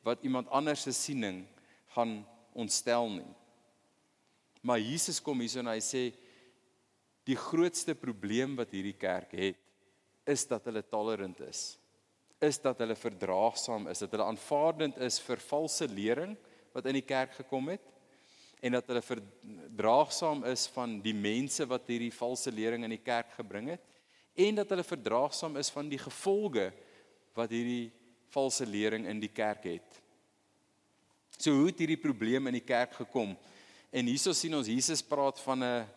wat 0.07 0.23
iemand 0.23 0.47
anders 0.55 0.85
se 0.87 0.95
siening 0.95 1.43
gaan 1.97 2.21
ontstel 2.55 3.11
nie. 3.11 3.27
Maar 4.63 4.79
Jesus 4.79 5.19
kom 5.19 5.43
hier 5.43 5.59
en 5.59 5.73
hy 5.73 5.81
sê 5.83 6.07
die 7.27 7.37
grootste 7.37 7.91
probleem 7.97 8.55
wat 8.55 8.71
hierdie 8.71 8.95
kerk 8.97 9.35
het 9.35 9.59
is 10.31 10.47
dat 10.47 10.63
hulle 10.69 10.81
tolerant 10.87 11.43
is. 11.43 11.75
Is 12.41 12.57
dat 12.61 12.79
hulle 12.81 12.95
verdraagsaam 12.95 13.89
is, 13.91 13.99
dat 14.01 14.15
hulle 14.15 14.31
aanvaardend 14.31 14.95
is 15.03 15.19
vir 15.21 15.43
valse 15.43 15.85
lering 15.91 16.37
wat 16.71 16.87
in 16.87 17.01
die 17.01 17.05
kerk 17.05 17.35
gekom 17.35 17.73
het 17.73 17.91
en 18.61 18.77
dat 18.77 18.87
hulle 18.87 19.01
verdraagsaam 19.01 20.43
is 20.51 20.67
van 20.75 20.99
die 21.01 21.15
mense 21.17 21.65
wat 21.65 21.87
hierdie 21.89 22.13
valse 22.13 22.51
lering 22.53 22.85
in 22.85 22.93
die 22.93 23.01
kerk 23.01 23.33
gebring 23.39 23.71
het 23.73 23.87
en 24.37 24.61
dat 24.61 24.69
hulle 24.69 24.85
verdraagsaam 24.85 25.57
is 25.57 25.71
van 25.73 25.89
die 25.89 25.99
gevolge 25.99 26.69
wat 27.35 27.51
hierdie 27.51 27.89
valse 28.31 28.65
lering 28.65 29.07
in 29.11 29.19
die 29.19 29.31
kerk 29.31 29.65
het. 29.67 29.97
So 31.37 31.55
hoe 31.57 31.71
het 31.71 31.81
hierdie 31.81 31.99
probleem 31.99 32.47
in 32.47 32.59
die 32.59 32.65
kerk 32.65 32.93
gekom? 33.01 33.33
En 33.91 34.07
hierso 34.07 34.31
sien 34.37 34.55
ons 34.55 34.69
Jesus 34.69 35.01
praat 35.03 35.39
van 35.43 35.63
'n 35.63 35.87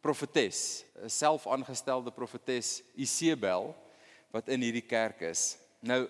profetes, 0.00 0.84
'n 1.04 1.08
selfaangestelde 1.08 2.10
profetes 2.10 2.82
Isebel 2.96 3.74
wat 4.32 4.48
in 4.48 4.60
hierdie 4.60 4.86
kerk 4.86 5.20
is. 5.20 5.58
Nou 5.80 6.08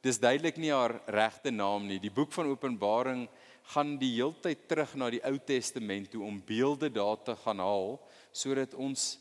dis 0.00 0.18
duidelik 0.18 0.56
nie 0.56 0.72
haar 0.72 1.00
regte 1.06 1.50
naam 1.50 1.86
nie. 1.86 1.98
Die 1.98 2.10
boek 2.10 2.32
van 2.32 2.46
Openbaring 2.46 3.28
gaan 3.72 3.96
die 3.98 4.12
heeltyd 4.14 4.66
terug 4.70 4.94
na 4.94 5.10
die 5.10 5.22
Ou 5.26 5.36
Testament 5.42 6.10
toe 6.12 6.22
om 6.26 6.42
beelde 6.46 6.90
daar 6.92 7.18
te 7.24 7.34
gaan 7.42 7.62
haal 7.62 7.96
sodat 8.30 8.74
ons 8.74 9.18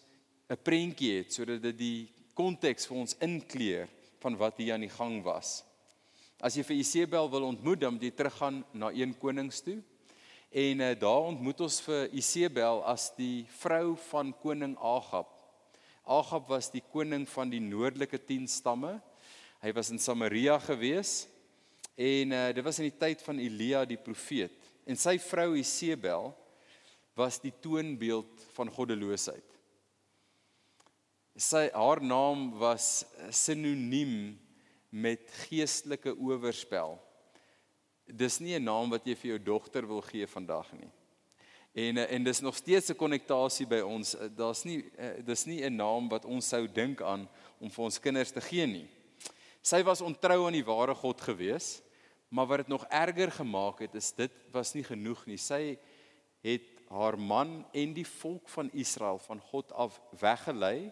'n 0.50 0.58
prentjie 0.62 1.18
het, 1.18 1.34
sodat 1.34 1.62
dit 1.62 1.78
die 1.78 2.10
konteks 2.34 2.86
vir 2.86 2.98
ons 2.98 3.16
inkleer 3.20 3.88
van 4.20 4.38
wat 4.38 4.58
hier 4.58 4.74
aan 4.74 4.86
die 4.86 4.90
gang 4.90 5.24
was. 5.24 5.64
As 6.42 6.56
jy 6.56 6.64
vir 6.64 6.78
Isebel 6.78 7.30
wil 7.32 7.48
ontmoet, 7.48 7.80
dan 7.80 7.94
moet 7.94 8.04
jy 8.04 8.12
teruggaan 8.12 8.64
na 8.74 8.92
1 8.92 9.18
Konings 9.18 9.62
toe. 9.62 9.82
En 10.52 10.80
uh, 10.80 10.92
daar 11.00 11.30
ontmoet 11.32 11.62
ons 11.62 11.82
vir 11.82 12.10
Isebel 12.14 12.84
as 12.86 13.10
die 13.18 13.46
vrou 13.60 13.96
van 14.10 14.34
koning 14.42 14.78
Agab. 14.78 15.28
Agab 16.06 16.48
was 16.48 16.70
die 16.72 16.84
koning 16.94 17.26
van 17.28 17.50
die 17.50 17.60
noordelike 17.60 18.20
10 18.22 18.48
stamme. 18.48 19.02
Hy 19.64 19.72
was 19.74 19.90
in 19.90 20.00
Samaria 20.00 20.60
gewees 20.60 21.26
en 21.96 22.32
uh, 22.32 22.48
dit 22.54 22.64
was 22.64 22.80
in 22.80 22.90
die 22.90 23.00
tyd 23.00 23.22
van 23.24 23.40
Elia 23.40 23.86
die 23.88 24.00
profeet. 24.00 24.56
En 24.86 25.00
sy 25.00 25.18
vrou 25.20 25.56
Isebel 25.58 26.34
was 27.16 27.40
die 27.40 27.54
toonbeeld 27.64 28.44
van 28.54 28.72
goddeloosheid. 28.72 29.56
Sy 31.36 31.70
haar 31.74 32.02
naam 32.04 32.52
was 32.60 33.06
sinoniem 33.32 34.36
met 34.96 35.32
geestelike 35.48 36.14
oorspel. 36.16 36.96
Dis 38.06 38.40
nie 38.40 38.56
'n 38.56 38.64
naam 38.64 38.90
wat 38.90 39.06
jy 39.08 39.16
vir 39.16 39.30
jou 39.32 39.40
dogter 39.40 39.88
wil 39.88 40.02
gee 40.02 40.28
vandag 40.28 40.72
nie. 40.74 40.92
En 41.76 41.98
en 41.98 42.24
dis 42.24 42.40
nog 42.40 42.56
steeds 42.56 42.90
'n 42.90 42.96
konnektasie 42.96 43.66
by 43.66 43.80
ons. 43.80 44.16
Daar's 44.36 44.64
nie 44.64 44.86
eh, 44.98 45.26
dis 45.26 45.46
nie 45.46 45.64
'n 45.64 45.76
naam 45.76 46.10
wat 46.10 46.26
ons 46.26 46.48
sou 46.48 46.68
dink 46.68 47.02
aan 47.02 47.28
om 47.60 47.70
vir 47.70 47.84
ons 47.84 48.00
kinders 48.00 48.32
te 48.32 48.42
gee 48.42 48.66
nie. 48.66 48.88
Sy 49.62 49.84
was 49.84 50.02
ontrou 50.02 50.46
aan 50.46 50.54
die 50.54 50.66
ware 50.66 50.96
God 50.96 51.22
gewees, 51.22 51.82
maar 52.36 52.46
wat 52.46 52.58
dit 52.58 52.68
nog 52.68 52.86
erger 52.86 53.32
gemaak 53.32 53.80
het 53.80 53.96
is 53.96 54.14
dit 54.14 54.32
was 54.52 54.74
nie 54.74 54.84
genoeg 54.84 55.26
nie. 55.26 55.38
Sy 55.40 55.78
het 56.44 56.68
haar 56.92 57.16
man 57.20 57.62
en 57.72 57.94
die 57.96 58.08
volk 58.08 58.50
van 58.52 58.72
Israel 58.76 59.18
van 59.24 59.40
God 59.40 59.72
af 59.72 60.02
weggelei 60.20 60.92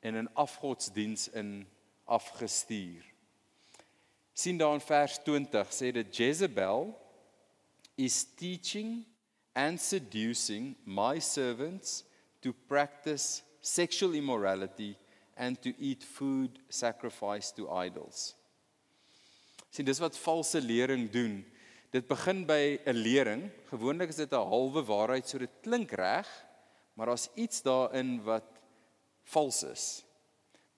en 0.00 0.14
in 0.14 0.34
afgodsdiens 0.34 1.28
in 1.28 1.68
afgestuur. 2.04 3.06
sien 4.32 4.58
daar 4.58 4.74
in 4.74 4.80
vers 4.80 5.18
20 5.22 5.72
sê 5.74 5.92
dit 5.92 6.16
Jezebel 6.16 6.96
is 7.94 8.24
teaching 8.34 9.04
and 9.52 9.80
seducing 9.80 10.76
my 10.84 11.20
servants 11.20 12.04
to 12.40 12.52
practice 12.66 13.42
sexual 13.60 14.14
immorality 14.14 14.96
and 15.36 15.62
to 15.62 15.70
eat 15.78 16.04
food 16.04 16.58
sacrificed 16.68 17.56
to 17.56 17.68
idols. 17.84 18.39
Sien 19.70 19.86
dis 19.86 20.02
wat 20.02 20.18
valse 20.18 20.60
lering 20.60 21.10
doen. 21.10 21.40
Dit 21.90 22.06
begin 22.08 22.46
by 22.46 22.78
'n 22.86 22.96
lering. 22.96 23.50
Gewoonlik 23.70 24.08
is 24.08 24.16
dit 24.16 24.32
'n 24.32 24.48
halwe 24.50 24.82
waarheid, 24.82 25.28
so 25.28 25.38
dit 25.38 25.50
klink 25.62 25.90
reg, 25.92 26.26
maar 26.94 27.06
daar's 27.06 27.28
iets 27.34 27.62
daarin 27.62 28.22
wat 28.22 28.46
vals 29.22 29.62
is 29.62 30.04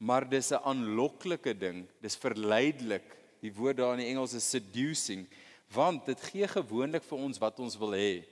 maar 0.03 0.29
dis 0.29 0.51
'n 0.51 0.65
aanloklike 0.65 1.59
ding. 1.59 1.87
Dis 2.01 2.17
verleidelik. 2.17 3.17
Die 3.41 3.55
woord 3.55 3.77
daar 3.77 3.93
in 3.93 3.99
die 3.99 4.09
Engels 4.09 4.33
is 4.33 4.51
seducing, 4.51 5.29
want 5.69 6.07
dit 6.07 6.21
gee 6.21 6.49
gewoonlik 6.49 7.03
vir 7.03 7.19
ons 7.19 7.39
wat 7.39 7.59
ons 7.59 7.79
wil 7.79 7.91
hê. 7.91 8.25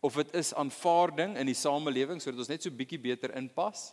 Of 0.00 0.14
dit 0.14 0.34
is 0.34 0.54
aanvaarding 0.54 1.36
in 1.36 1.46
die 1.46 1.54
samelewing 1.54 2.20
sodat 2.20 2.38
ons 2.38 2.48
net 2.48 2.62
so 2.62 2.70
bietjie 2.70 3.00
beter 3.00 3.34
inpas 3.36 3.92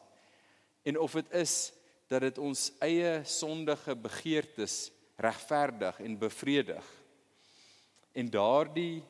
en 0.83 0.99
of 0.99 1.11
dit 1.11 1.31
is 1.33 1.73
dat 2.07 2.21
dit 2.21 2.37
ons 2.37 2.71
eie 2.79 3.23
sondige 3.23 3.95
begeertes 3.95 4.91
regverdig 5.15 5.99
en 5.99 6.17
bevredig. 6.19 6.91
En 8.11 8.29
daardie 8.29 9.03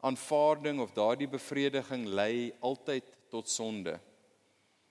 aanvaarding 0.00 0.80
of 0.80 0.92
daardie 0.96 1.28
bevrediging 1.28 2.06
lei 2.06 2.52
altyd 2.60 3.04
tot 3.28 3.48
sonde. 3.48 3.98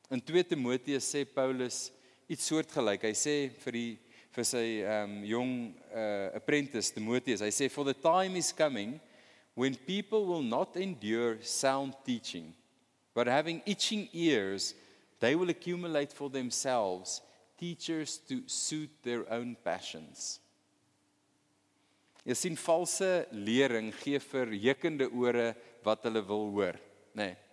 In 0.10 0.24
2 0.24 0.44
Timoteus 0.44 1.08
sê 1.14 1.26
Paulus 1.26 1.88
iets 2.28 2.48
soortgelyk. 2.48 3.08
Hy 3.08 3.16
sê 3.16 3.36
vir 3.64 3.80
die 3.80 3.90
vir 4.38 4.46
sy 4.46 4.68
um 4.86 5.14
jong 5.26 5.54
uh, 5.90 6.30
apprentice 6.38 6.94
Timotheus, 6.94 7.42
hy 7.42 7.50
sê 7.50 7.70
for 7.74 7.88
the 7.88 7.96
time 7.96 8.38
is 8.38 8.52
coming 8.54 9.00
when 9.58 9.74
people 9.88 10.28
will 10.28 10.44
not 10.46 10.78
endure 10.78 11.40
sound 11.42 11.96
teaching 12.06 12.54
but 13.18 13.26
having 13.26 13.64
itching 13.66 14.06
ears 14.14 14.76
they 15.20 15.34
will 15.34 15.50
accumulate 15.50 16.14
for 16.14 16.30
themselves 16.30 17.22
teachers 17.58 18.20
to 18.30 18.44
suit 18.46 18.92
their 19.02 19.26
own 19.34 19.58
passions. 19.64 20.40
Jy 22.27 22.36
sien 22.36 22.57
valse 22.60 23.10
lering 23.31 23.93
gee 24.01 24.19
vir 24.19 24.51
jekende 24.60 25.07
ore 25.15 25.53
wat 25.86 26.03
hulle 26.10 26.24
wil 26.27 26.50
hoor, 26.51 26.79
nê. 27.15 27.31
Nee. 27.31 27.43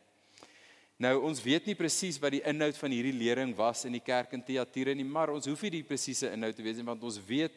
Nou 1.04 1.16
ons 1.26 1.40
weet 1.42 1.66
nie 1.66 1.74
presies 1.78 2.20
wat 2.22 2.36
die 2.36 2.42
inhoud 2.46 2.76
van 2.78 2.92
hierdie 2.94 3.14
lering 3.14 3.50
was 3.58 3.82
in 3.86 3.96
die 3.96 4.02
kerk 4.02 4.32
in 4.36 4.42
Thyatira 4.46 4.94
nie, 4.94 5.06
maar 5.06 5.32
ons 5.34 5.46
hoef 5.50 5.64
nie 5.66 5.72
die 5.80 5.86
presiese 5.86 6.30
inhoud 6.30 6.54
te 6.54 6.62
weet 6.62 6.78
nie 6.78 6.86
want 6.86 7.02
ons 7.06 7.18
weet 7.26 7.56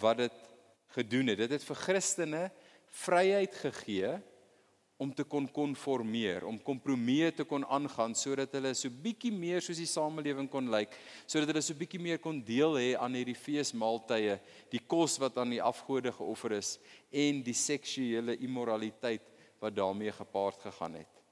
wat 0.00 0.22
dit 0.22 0.38
gedoen 0.96 1.32
het. 1.32 1.42
Dit 1.44 1.54
het 1.58 1.66
vir 1.66 1.80
Christene 1.80 2.42
vryheid 3.04 3.56
gegee 3.60 4.14
om 5.00 5.08
te 5.16 5.24
kon 5.24 5.46
konformeer, 5.48 6.44
om 6.44 6.58
kompromieë 6.60 7.30
te 7.38 7.44
kon 7.48 7.64
aangaan 7.72 8.12
sodat 8.18 8.52
hulle 8.52 8.74
so 8.76 8.92
bietjie 8.92 9.30
meer 9.32 9.64
soos 9.64 9.80
die 9.80 9.88
samelewing 9.88 10.48
kon 10.52 10.68
lyk, 10.68 10.92
sodat 11.24 11.48
hulle 11.48 11.62
so 11.64 11.76
bietjie 11.78 12.00
meer 12.04 12.20
kon 12.20 12.42
deel 12.44 12.76
hê 12.76 12.90
aan 13.00 13.16
hierdie 13.16 13.36
feesmaaltye, 13.38 14.36
die 14.68 14.82
kos 14.84 15.16
wat 15.22 15.40
aan 15.40 15.54
die 15.56 15.62
afgode 15.64 16.12
geoffer 16.18 16.58
is 16.58 16.74
en 17.08 17.40
die 17.46 17.56
seksuele 17.56 18.36
immoraliteit 18.44 19.24
wat 19.60 19.78
daarmee 19.78 20.12
gepaard 20.12 20.60
gegaan 20.68 21.00
het. 21.00 21.24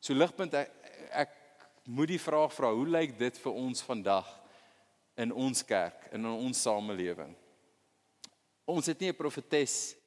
So 0.00 0.16
ligpunt 0.16 0.56
ek, 0.56 0.72
ek 1.26 1.38
moet 1.84 2.14
die 2.14 2.22
vraag 2.22 2.56
vra, 2.56 2.72
hoe 2.72 2.88
lyk 2.96 3.18
dit 3.20 3.44
vir 3.44 3.60
ons 3.60 3.84
vandag 3.84 4.28
in 5.20 5.36
ons 5.36 5.60
kerk 5.68 6.08
in 6.16 6.24
ons 6.32 6.64
samelewing? 6.64 7.36
Ons 8.64 8.88
het 8.88 9.00
nie 9.00 9.12
'n 9.12 9.20
profetes 9.20 9.99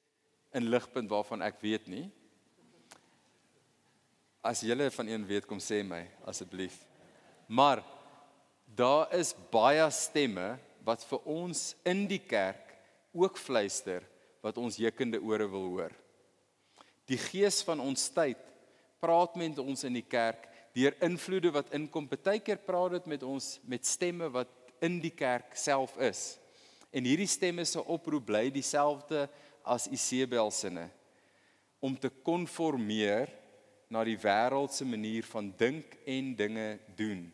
in 0.58 0.70
ligpunt 0.70 1.10
waarvan 1.12 1.44
ek 1.46 1.60
weet 1.64 1.88
nie. 1.92 2.06
As 4.44 4.64
julle 4.66 4.90
van 4.92 5.08
een 5.08 5.26
weet 5.28 5.48
kom 5.48 5.62
sê 5.64 5.82
my 5.88 6.04
asseblief. 6.28 6.76
Maar 7.48 7.84
daar 8.66 9.14
is 9.16 9.34
baie 9.54 9.86
stemme 9.92 10.56
wat 10.84 11.04
vir 11.08 11.30
ons 11.30 11.72
in 11.88 12.06
die 12.10 12.20
kerk 12.20 12.74
ook 13.14 13.38
fluister 13.40 14.04
wat 14.44 14.58
ons 14.60 14.80
jekende 14.82 15.22
ore 15.24 15.48
wil 15.48 15.70
hoor. 15.72 15.94
Die 17.08 17.20
gees 17.20 17.62
van 17.64 17.80
ons 17.84 18.10
tyd 18.12 18.40
praat 19.04 19.36
met 19.40 19.60
ons 19.60 19.84
in 19.88 19.96
die 19.96 20.08
kerk 20.08 20.50
deur 20.74 20.96
invloede 21.06 21.52
wat 21.54 21.72
inkom. 21.76 22.08
Partykeer 22.10 22.60
praat 22.66 22.98
dit 22.98 23.10
met 23.14 23.24
ons 23.28 23.58
met 23.70 23.86
stemme 23.86 24.30
wat 24.34 24.52
in 24.84 24.98
die 25.04 25.14
kerk 25.14 25.56
self 25.60 25.96
is. 26.02 26.34
En 26.94 27.06
hierdie 27.08 27.30
stemme 27.30 27.66
se 27.66 27.82
oproep 27.82 28.26
bly 28.28 28.48
dieselfde 28.54 29.28
as 29.64 29.88
Isebel 29.92 30.52
sinne 30.52 30.90
om 31.84 31.96
te 32.00 32.12
konformeer 32.24 33.32
na 33.92 34.04
die 34.08 34.18
wêreld 34.20 34.74
se 34.74 34.86
manier 34.88 35.26
van 35.28 35.52
dink 35.60 35.98
en 36.06 36.34
dinge 36.36 36.68
doen 36.98 37.26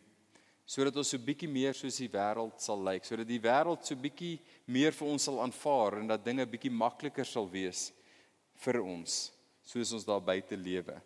sodat 0.70 0.94
ons 1.02 1.08
so 1.10 1.18
bietjie 1.18 1.50
meer 1.50 1.74
soos 1.74 1.98
die 1.98 2.10
wêreld 2.10 2.62
sal 2.62 2.78
lyk 2.86 3.06
sodat 3.08 3.26
die 3.26 3.42
wêreld 3.42 3.82
so 3.86 3.98
bietjie 3.98 4.36
meer 4.70 4.94
vir 4.94 5.10
ons 5.10 5.26
sal 5.26 5.40
aanvaar 5.42 5.98
en 6.00 6.12
dat 6.12 6.24
dinge 6.24 6.46
bietjie 6.46 6.70
makliker 6.70 7.26
sal 7.26 7.48
wees 7.50 7.88
vir 8.64 8.80
ons 8.82 9.20
soos 9.70 9.92
ons 9.94 10.06
daar 10.06 10.22
buite 10.24 10.56
lewe. 10.58 10.96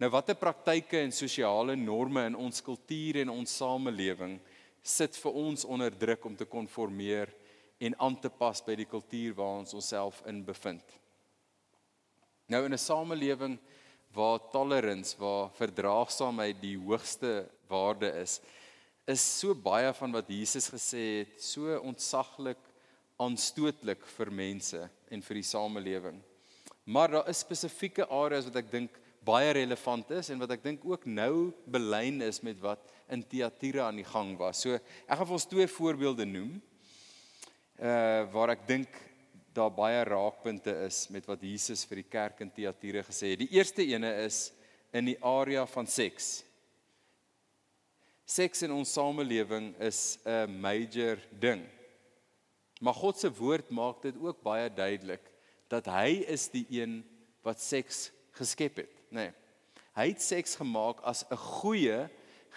Nou 0.00 0.08
watter 0.14 0.36
praktyke 0.38 1.00
en 1.02 1.12
sosiale 1.12 1.74
norme 1.76 2.22
in 2.30 2.38
ons 2.38 2.62
kultuur 2.64 3.20
en 3.24 3.32
ons 3.34 3.56
samelewing 3.60 4.38
sit 4.80 5.16
vir 5.20 5.38
ons 5.42 5.66
onder 5.68 5.92
druk 5.92 6.24
om 6.24 6.36
te 6.38 6.46
konformeer 6.48 7.28
en 7.80 7.96
aan 7.98 8.16
te 8.20 8.30
pas 8.30 8.60
by 8.64 8.76
die 8.76 8.88
kultuur 8.88 9.34
waar 9.38 9.60
ons 9.62 9.74
onsself 9.74 10.20
in 10.28 10.42
bevind. 10.44 10.84
Nou 12.50 12.64
in 12.66 12.74
'n 12.74 12.78
samelewing 12.78 13.58
waar 14.12 14.40
tolerance, 14.50 15.16
waar 15.18 15.50
verdraagsaamheid 15.54 16.60
die 16.60 16.76
hoogste 16.78 17.48
waarde 17.68 18.10
is, 18.20 18.40
is 19.06 19.22
so 19.38 19.54
baie 19.54 19.92
van 19.94 20.12
wat 20.12 20.28
Jesus 20.28 20.68
gesê 20.68 21.04
het 21.22 21.42
so 21.42 21.78
ontsaglik 21.78 22.58
aanstootlik 23.20 24.04
vir 24.16 24.30
mense 24.32 24.80
en 25.10 25.22
vir 25.22 25.34
die 25.34 25.46
samelewing. 25.46 26.20
Maar 26.84 27.10
daar 27.10 27.28
is 27.28 27.42
spesifieke 27.44 28.06
areas 28.08 28.48
wat 28.48 28.56
ek 28.56 28.70
dink 28.70 28.96
baie 29.24 29.52
relevant 29.52 30.10
is 30.16 30.30
en 30.32 30.40
wat 30.40 30.54
ek 30.56 30.62
dink 30.64 30.84
ook 30.88 31.04
nou 31.06 31.52
belyn 31.68 32.22
is 32.24 32.40
met 32.42 32.58
wat 32.62 32.80
in 33.12 33.22
Thyatira 33.22 33.86
aan 33.86 34.00
die 34.00 34.08
gang 34.08 34.32
was. 34.40 34.62
So 34.64 34.74
ek 34.74 35.16
gaan 35.18 35.28
vir 35.28 35.36
ons 35.36 35.48
twee 35.50 35.68
voorbeelde 35.68 36.26
noem. 36.26 36.56
Uh 37.80 38.26
waar 38.28 38.50
ek 38.52 38.66
dink 38.68 38.96
daar 39.56 39.70
baie 39.72 40.02
raakpunte 40.04 40.72
is 40.84 41.06
met 41.08 41.24
wat 41.24 41.40
Jesus 41.40 41.86
vir 41.88 42.02
die 42.02 42.10
kerk 42.12 42.42
in 42.44 42.50
Thyatira 42.52 43.00
gesê 43.06 43.32
het. 43.32 43.40
Die 43.40 43.56
eerste 43.56 43.80
ene 43.88 44.10
is 44.26 44.50
in 44.92 45.08
die 45.08 45.16
area 45.24 45.62
van 45.64 45.88
seks. 45.88 46.42
Seks 48.28 48.66
in 48.68 48.76
ons 48.76 48.92
samelewing 48.92 49.72
is 49.80 50.18
'n 50.26 50.60
major 50.60 51.16
ding. 51.32 51.64
Maar 52.84 52.94
God 53.00 53.18
se 53.18 53.32
woord 53.32 53.70
maak 53.70 54.02
dit 54.02 54.16
ook 54.20 54.42
baie 54.42 54.68
duidelik 54.68 55.24
dat 55.68 55.86
hy 55.86 56.20
is 56.28 56.48
die 56.52 56.66
een 56.68 57.00
wat 57.42 57.60
seks 57.60 58.10
geskep 58.36 58.76
het, 58.76 58.92
nê. 59.08 59.24
Nee. 59.24 59.32
Hy 59.96 60.08
het 60.12 60.20
seks 60.20 60.56
gemaak 60.56 61.00
as 61.00 61.24
'n 61.30 61.36
goeie 61.36 62.10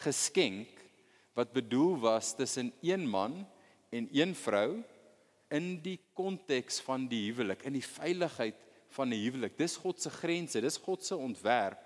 geskenk 0.04 0.68
wat 1.34 1.54
bedoel 1.54 1.96
was 2.00 2.36
tussen 2.36 2.74
een 2.82 3.08
man 3.08 3.48
en 3.90 4.10
een 4.12 4.36
vrou 4.36 4.84
in 5.54 5.76
die 5.84 6.00
konteks 6.18 6.80
van 6.86 7.06
die 7.10 7.28
huwelik, 7.30 7.66
in 7.68 7.78
die 7.78 7.86
veiligheid 7.86 8.60
van 8.94 9.14
die 9.14 9.22
huwelik. 9.24 9.58
Dis 9.58 9.78
God 9.82 10.02
se 10.02 10.12
grense, 10.14 10.62
dis 10.62 10.80
God 10.82 11.06
se 11.06 11.18
ontwerp 11.18 11.82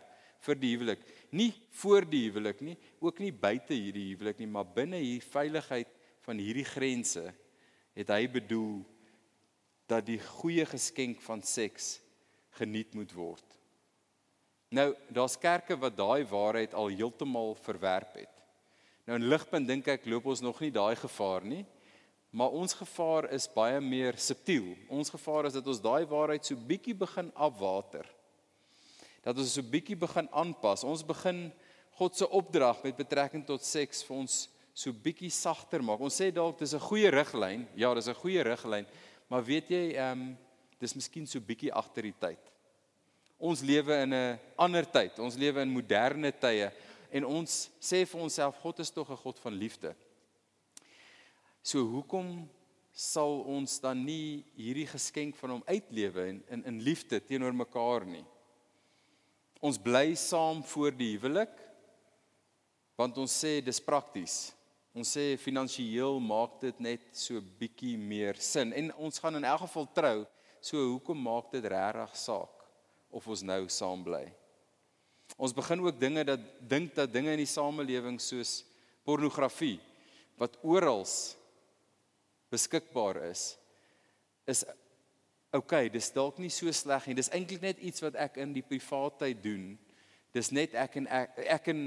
vir 0.46 0.60
die 0.60 0.74
huwelik. 0.76 1.04
Nie 1.36 1.52
voor 1.82 2.08
die 2.08 2.24
huwelik 2.28 2.62
nie, 2.64 2.78
ook 3.04 3.20
nie 3.24 3.34
buite 3.34 3.76
hierdie 3.76 4.10
huwelik 4.12 4.40
nie, 4.42 4.50
maar 4.52 4.68
binne 4.76 5.02
hierdie 5.02 5.32
veiligheid 5.32 5.92
van 6.28 6.40
hierdie 6.44 6.68
grense 6.68 7.26
het 7.98 8.12
hy 8.14 8.24
bedoel 8.30 8.82
dat 9.90 10.06
die 10.06 10.20
goeie 10.20 10.66
geskenk 10.68 11.22
van 11.24 11.42
seks 11.42 11.98
geniet 12.60 12.94
moet 12.98 13.14
word. 13.16 13.46
Nou, 14.76 14.92
daar's 15.14 15.38
kerke 15.40 15.78
wat 15.80 15.96
daai 15.96 16.28
waarheid 16.28 16.74
al 16.76 16.92
heeltemal 16.92 17.56
verwerp 17.64 18.18
het. 18.20 18.34
Nou 19.08 19.16
in 19.16 19.30
ligpunt 19.32 19.70
dink 19.70 19.88
ek 19.88 20.08
loop 20.12 20.28
ons 20.28 20.44
nog 20.44 20.60
nie 20.60 20.74
daai 20.76 20.96
gevaar 21.00 21.46
nie. 21.48 21.64
Maar 22.38 22.54
ons 22.54 22.76
gevaar 22.78 23.32
is 23.34 23.48
baie 23.50 23.80
meer 23.82 24.18
subtiel. 24.22 24.76
Ons 24.94 25.10
gevaar 25.10 25.48
is 25.50 25.56
dat 25.58 25.68
ons 25.68 25.80
daai 25.82 26.06
waarheid 26.06 26.46
so 26.46 26.60
bietjie 26.70 26.94
begin 26.94 27.32
afwater. 27.34 28.06
Dat 29.26 29.40
ons 29.42 29.56
so 29.58 29.66
bietjie 29.66 29.98
begin 29.98 30.30
aanpas. 30.30 30.84
Ons 30.86 31.02
begin 31.06 31.48
God 31.98 32.14
se 32.14 32.28
opdrag 32.30 32.84
met 32.86 33.00
betrekking 33.00 33.42
tot 33.48 33.66
seks 33.66 34.04
vir 34.06 34.20
ons 34.20 34.36
so 34.78 34.94
bietjie 34.94 35.32
sagter 35.34 35.82
maak. 35.82 36.04
Ons 36.06 36.20
sê 36.22 36.30
dalk 36.30 36.60
dis 36.62 36.76
'n 36.78 36.88
goeie 36.90 37.10
riglyn. 37.10 37.66
Ja, 37.76 37.94
dis 37.96 38.08
'n 38.08 38.22
goeie 38.22 38.44
riglyn. 38.44 38.86
Maar 39.30 39.44
weet 39.44 39.70
jy, 39.70 39.98
ehm 39.98 40.12
um, 40.12 40.38
dis 40.80 40.94
miskien 40.94 41.26
so 41.26 41.40
bietjie 41.40 41.74
agter 41.74 42.04
die 42.04 42.14
tyd. 42.20 42.52
Ons 43.40 43.62
lewe 43.62 44.04
in 44.04 44.14
'n 44.14 44.40
ander 44.56 44.86
tyd. 44.86 45.18
Ons 45.20 45.36
lewe 45.36 45.62
in 45.62 45.74
moderne 45.74 46.32
tye 46.32 46.72
en 47.10 47.26
ons 47.26 47.70
sê 47.82 48.06
vir 48.06 48.22
onsself 48.22 48.62
God 48.62 48.80
is 48.80 48.92
tog 48.92 49.10
'n 49.10 49.18
God 49.18 49.40
van 49.40 49.54
liefde. 49.54 49.96
So 51.68 51.84
hoekom 51.84 52.46
sal 52.96 53.42
ons 53.52 53.76
dan 53.84 54.00
nie 54.08 54.46
hierdie 54.56 54.88
geskenk 54.88 55.36
van 55.38 55.58
hom 55.58 55.64
uitlewe 55.68 56.30
in 56.32 56.42
in, 56.56 56.66
in 56.72 56.82
liefde 56.86 57.20
teenoor 57.20 57.56
mekaar 57.56 58.08
nie? 58.08 58.24
Ons 59.60 59.80
bly 59.82 60.14
saam 60.16 60.64
voor 60.72 60.96
die 60.96 61.14
huwelik 61.16 61.54
want 62.98 63.18
ons 63.22 63.34
sê 63.44 63.58
dis 63.62 63.82
prakties. 63.84 64.38
Ons 64.98 65.12
sê 65.14 65.36
finansiëel 65.38 66.22
maak 66.24 66.56
dit 66.64 66.80
net 66.82 67.04
so 67.14 67.42
bietjie 67.60 67.98
meer 68.00 68.40
sin 68.42 68.72
en 68.74 68.94
ons 68.96 69.20
gaan 69.22 69.38
in 69.38 69.46
elk 69.46 69.68
geval 69.68 69.90
trou. 70.00 70.18
So 70.62 70.80
hoekom 70.96 71.20
maak 71.22 71.52
dit 71.54 71.68
regtig 71.70 72.16
saak? 72.18 72.58
of 73.12 73.28
ons 73.28 73.44
nou 73.46 73.64
saam 73.72 74.04
bly. 74.06 74.26
Ons 75.38 75.56
begin 75.56 75.82
ook 75.84 76.00
dinge 76.00 76.24
dat 76.28 76.44
dink 76.70 76.94
dat 76.96 77.12
dinge 77.12 77.34
in 77.36 77.42
die 77.44 77.50
samelewing 77.50 78.20
soos 78.22 78.62
pornografie 79.08 79.78
wat 80.40 80.58
oral 80.64 81.06
beskikbaar 82.54 83.24
is 83.30 83.58
is 84.48 84.64
okay, 85.52 85.90
dis 85.92 86.08
dalk 86.16 86.38
nie 86.40 86.52
so 86.54 86.72
sleg 86.72 87.08
nie. 87.08 87.18
Dis 87.18 87.32
eintlik 87.36 87.62
net 87.62 87.80
iets 87.84 88.04
wat 88.04 88.16
ek 88.16 88.38
in 88.40 88.54
die 88.56 88.64
privaatheid 88.64 89.42
doen. 89.44 89.74
Dis 90.32 90.54
net 90.56 90.76
ek 90.78 90.96
en 91.02 91.08
ek, 91.12 91.36
ek 91.58 91.68
en 91.74 91.82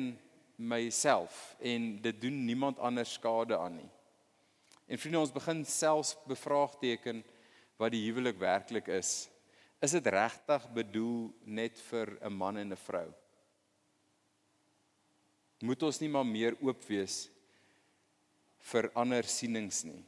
myself 0.60 1.54
en 1.64 1.94
dit 2.04 2.20
doen 2.20 2.36
niemand 2.44 2.78
anders 2.78 3.14
skade 3.16 3.56
aan 3.56 3.78
nie. 3.80 3.90
En 4.90 4.98
vriende, 5.00 5.22
ons 5.22 5.32
begin 5.32 5.64
selfs 5.64 6.16
bevraagteken 6.28 7.22
wat 7.80 7.94
die 7.94 8.02
huwelik 8.08 8.36
werklik 8.40 8.90
is 8.92 9.30
Is 9.80 9.94
dit 9.96 10.08
regtig 10.12 10.64
bedoel 10.76 11.30
net 11.48 11.78
vir 11.88 12.18
'n 12.20 12.32
man 12.32 12.56
en 12.56 12.72
'n 12.72 12.76
vrou? 12.76 13.08
Moet 15.62 15.82
ons 15.82 16.00
nie 16.00 16.08
maar 16.08 16.26
meer 16.26 16.56
oop 16.60 16.84
wees 16.84 17.30
vir 18.58 18.90
ander 18.94 19.24
sienings 19.24 19.84
nie? 19.84 20.04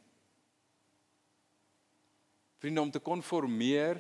Vriende 2.62 2.84
om 2.84 2.90
te 2.94 3.02
konformeer 3.02 3.98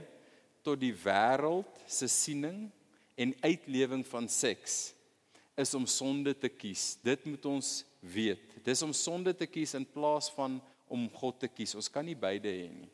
tot 0.62 0.78
die 0.78 0.92
wêreld 0.94 1.80
se 1.90 2.06
siening 2.06 2.68
en 3.18 3.32
uitlewing 3.42 4.04
van 4.06 4.28
seks 4.30 4.92
is 5.58 5.74
om 5.74 5.82
sonde 5.90 6.30
te 6.38 6.46
kies. 6.46 6.92
Dit 7.02 7.26
moet 7.26 7.48
ons 7.50 7.70
weet. 8.14 8.54
Dis 8.62 8.84
om 8.86 8.94
sonde 8.94 9.34
te 9.34 9.48
kies 9.50 9.74
in 9.74 9.82
plaas 9.82 10.30
van 10.36 10.60
om 10.86 11.08
God 11.10 11.40
te 11.42 11.50
kies. 11.50 11.74
Ons 11.74 11.90
kan 11.90 12.06
nie 12.06 12.14
beide 12.14 12.54
hê 12.54 12.68
nie. 12.70 12.90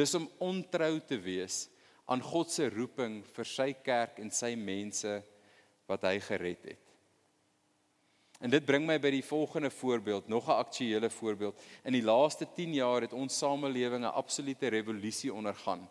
Dis 0.00 0.16
om 0.16 0.30
ontrou 0.40 0.94
te 1.04 1.20
wees 1.20 1.66
aan 2.08 2.24
God 2.24 2.48
se 2.48 2.70
roeping 2.72 3.20
vir 3.36 3.52
sy 3.52 3.68
kerk 3.84 4.16
en 4.24 4.32
sy 4.32 4.54
mense 4.56 5.18
wat 5.90 6.08
hy 6.08 6.16
gered 6.24 6.72
het. 6.72 6.89
En 8.40 8.50
dit 8.50 8.64
bring 8.64 8.86
my 8.86 8.96
by 8.98 9.10
die 9.10 9.24
volgende 9.24 9.70
voorbeeld, 9.70 10.28
nog 10.28 10.48
'n 10.48 10.60
aktuële 10.64 11.10
voorbeeld. 11.10 11.60
In 11.84 11.92
die 11.92 12.02
laaste 12.02 12.46
10 12.54 12.74
jaar 12.74 13.00
het 13.00 13.12
ons 13.12 13.38
samelewing 13.38 14.04
'n 14.04 14.14
absolute 14.14 14.68
revolusie 14.68 15.32
ondergaan 15.32 15.88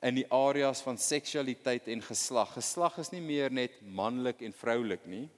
in 0.00 0.14
die 0.14 0.26
areas 0.32 0.80
van 0.80 0.98
seksualiteit 0.98 1.88
en 1.92 2.02
geslag. 2.02 2.54
Geslag 2.56 2.96
is 2.98 3.10
nie 3.12 3.20
meer 3.20 3.52
net 3.52 3.80
manlik 3.84 4.40
en 4.40 4.52
vroulik 4.56 5.04
nie. 5.06 5.28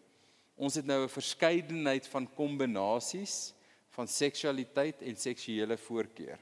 Ons 0.55 0.75
het 0.79 0.87
nou 0.87 1.03
'n 1.03 1.09
verskeidenheid 1.09 2.07
van 2.07 2.29
kombinasies 2.35 3.55
van 3.91 4.09
seksualiteit 4.09 5.03
en 5.03 5.17
seksuele 5.17 5.77
voorkeur. 5.77 6.39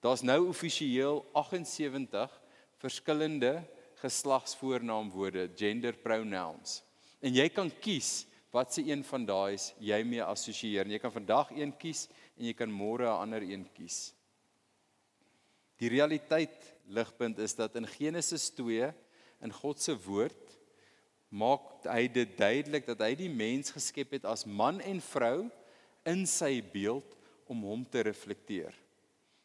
Daar's 0.00 0.22
nou 0.22 0.48
offisieel 0.48 1.26
78 1.32 2.40
verskillende 2.76 3.62
geslagsvoornaamwoorde, 3.94 5.50
gender 5.56 5.92
pronouns. 5.92 6.82
En 7.20 7.34
jy 7.34 7.48
kan 7.48 7.70
kies 7.80 8.26
wat 8.50 8.74
se 8.74 8.82
een 8.82 9.04
van 9.06 9.26
daai 9.26 9.58
jy 9.78 10.00
mee 10.04 10.22
assosieer. 10.22 10.88
Jy 10.90 10.98
kan 10.98 11.12
vandag 11.14 11.52
een 11.54 11.72
kies 11.78 12.08
en 12.36 12.46
jy 12.48 12.54
kan 12.54 12.70
môre 12.70 13.06
'n 13.06 13.20
ander 13.22 13.42
een 13.42 13.66
kies. 13.74 14.12
Die 15.78 15.88
realiteit 15.88 16.74
ligpunt 16.86 17.38
is 17.38 17.54
dat 17.54 17.76
in 17.76 17.86
Genesis 17.86 18.50
2 18.50 18.92
in 19.40 19.52
God 19.52 19.80
se 19.80 19.94
woord 19.96 20.58
maak 21.30 21.86
hy 21.86 22.08
dit 22.08 22.36
duidelik 22.36 22.86
dat 22.86 23.00
hy 23.00 23.14
die 23.14 23.30
mens 23.30 23.70
geskep 23.70 24.12
het 24.18 24.24
as 24.24 24.44
man 24.46 24.80
en 24.80 25.00
vrou 25.00 25.48
in 26.04 26.26
sy 26.26 26.60
beeld 26.60 27.16
om 27.46 27.62
hom 27.62 27.84
te 27.84 28.02
reflekteer. 28.02 28.74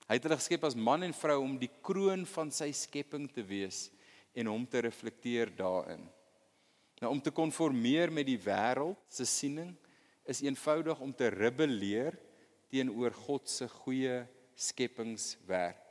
Hy 0.06 0.18
het 0.18 0.24
hulle 0.28 0.38
geskep 0.38 0.66
as 0.68 0.76
man 0.78 1.06
en 1.06 1.14
vrou 1.14 1.40
om 1.42 1.56
die 1.58 1.72
kroon 1.86 2.26
van 2.26 2.52
sy 2.52 2.72
skepping 2.72 3.30
te 3.34 3.42
wees 3.46 3.90
en 4.36 4.52
hom 4.52 4.66
te 4.70 4.82
reflekteer 4.86 5.50
daarin. 5.58 6.04
Nou 7.02 7.12
om 7.12 7.22
te 7.22 7.34
konformeer 7.36 8.12
met 8.14 8.28
die 8.28 8.40
wêreld 8.40 9.00
se 9.12 9.28
siening 9.28 9.74
is 10.26 10.42
eenvoudig 10.46 11.00
om 11.04 11.12
te 11.14 11.28
rebelleer 11.34 12.16
teenoor 12.72 13.14
God 13.26 13.50
se 13.52 13.68
goeie 13.70 14.24
skepingswerk. 14.56 15.82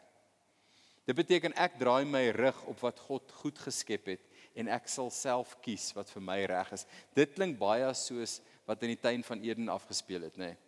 Dit 1.05 1.17
beteken 1.19 1.53
ek 1.61 1.77
draai 1.81 2.05
my 2.09 2.23
rug 2.33 2.63
op 2.71 2.81
wat 2.81 3.03
God 3.05 3.33
goed 3.43 3.59
geskep 3.61 4.09
het 4.15 4.25
en 4.57 4.71
ek 4.73 4.89
sal 4.89 5.11
self 5.13 5.53
kies 5.65 5.91
wat 5.97 6.09
vir 6.15 6.25
my 6.25 6.39
reg 6.49 6.71
is. 6.73 6.87
Dit 7.17 7.35
klink 7.37 7.59
baie 7.61 7.91
soos 7.99 8.39
wat 8.65 8.83
in 8.87 8.95
die 8.95 9.01
tuin 9.01 9.25
van 9.27 9.43
Eden 9.45 9.69
afgespeel 9.69 10.25
het, 10.31 10.39
nê. 10.41 10.55
Nee. 10.55 10.61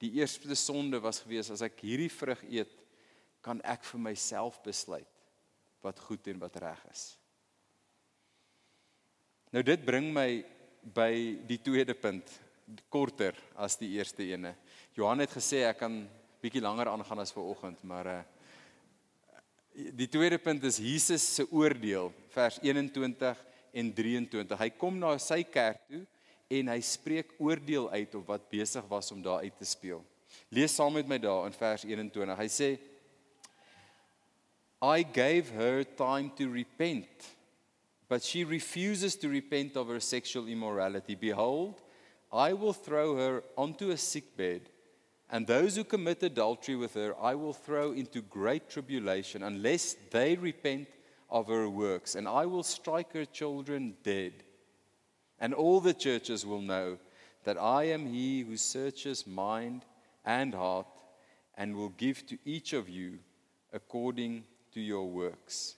Die 0.00 0.14
eerste 0.16 0.56
sonde 0.56 1.00
was 1.00 1.20
gewees 1.20 1.50
as 1.52 1.60
ek 1.64 1.82
hierdie 1.84 2.12
vrug 2.12 2.40
eet, 2.48 2.72
kan 3.44 3.60
ek 3.68 3.84
vir 3.84 4.00
myself 4.00 4.60
besluit 4.64 5.08
wat 5.84 6.00
goed 6.08 6.28
en 6.32 6.40
wat 6.40 6.56
reg 6.60 6.80
is. 6.92 7.19
Nou 9.50 9.62
dit 9.66 9.82
bring 9.82 10.12
my 10.14 10.44
by 10.94 11.12
die 11.48 11.58
tweede 11.58 11.96
punt, 11.98 12.28
korter 12.86 13.34
as 13.58 13.74
die 13.80 13.88
eerste 13.96 14.22
ene. 14.22 14.52
Johan 14.94 15.24
het 15.24 15.32
gesê 15.34 15.64
ek 15.66 15.80
kan 15.82 15.96
bietjie 16.40 16.62
langer 16.62 16.92
aangaan 16.92 17.24
as 17.24 17.34
vanoggend, 17.34 17.82
maar 17.82 18.10
uh 18.10 18.20
die 19.70 20.08
tweede 20.10 20.36
punt 20.42 20.64
is 20.66 20.80
Jesus 20.82 21.22
se 21.22 21.44
oordeel, 21.54 22.10
vers 22.34 22.56
21 22.62 23.38
en 23.72 23.90
23. 23.94 24.58
Hy 24.58 24.68
kom 24.74 24.98
na 24.98 25.12
sy 25.22 25.44
kerk 25.46 25.84
toe 25.88 26.02
en 26.50 26.72
hy 26.72 26.78
spreek 26.84 27.36
oordeel 27.38 27.86
uit 27.94 28.16
op 28.18 28.32
wat 28.32 28.48
besig 28.50 28.86
was 28.90 29.12
om 29.14 29.22
daar 29.22 29.46
uit 29.46 29.56
te 29.56 29.68
speel. 29.68 30.02
Lees 30.50 30.74
saam 30.74 30.98
met 30.98 31.08
my 31.08 31.20
daar 31.22 31.46
in 31.46 31.54
vers 31.54 31.86
21. 31.86 32.34
Hy 32.42 32.48
sê 32.50 32.70
I 34.82 35.06
gave 35.06 35.54
her 35.54 35.86
time 35.96 36.34
to 36.38 36.50
repent 36.50 37.30
but 38.10 38.24
she 38.24 38.42
refuses 38.42 39.14
to 39.14 39.28
repent 39.28 39.76
of 39.76 39.86
her 39.86 40.00
sexual 40.00 40.48
immorality. 40.48 41.14
Behold, 41.14 41.80
I 42.32 42.52
will 42.54 42.72
throw 42.72 43.16
her 43.16 43.44
onto 43.56 43.90
a 43.90 43.96
sick 43.96 44.36
bed, 44.36 44.62
and 45.30 45.46
those 45.46 45.76
who 45.76 45.84
commit 45.84 46.20
adultery 46.24 46.74
with 46.74 46.94
her 46.94 47.14
I 47.22 47.36
will 47.36 47.52
throw 47.52 47.92
into 47.92 48.20
great 48.20 48.68
tribulation 48.68 49.44
unless 49.44 49.94
they 50.10 50.34
repent 50.34 50.88
of 51.30 51.46
her 51.46 51.70
works, 51.70 52.16
and 52.16 52.26
I 52.26 52.46
will 52.46 52.64
strike 52.64 53.12
her 53.12 53.24
children 53.24 53.94
dead. 54.02 54.32
And 55.38 55.54
all 55.54 55.78
the 55.80 55.94
churches 55.94 56.44
will 56.44 56.62
know 56.62 56.98
that 57.44 57.62
I 57.62 57.84
am 57.84 58.06
he 58.06 58.40
who 58.40 58.56
searches 58.56 59.24
mind 59.24 59.84
and 60.24 60.52
heart, 60.52 60.88
and 61.56 61.76
will 61.76 61.90
give 61.90 62.26
to 62.26 62.38
each 62.44 62.72
of 62.72 62.88
you 62.88 63.20
according 63.72 64.42
to 64.74 64.80
your 64.80 65.08
works. 65.08 65.76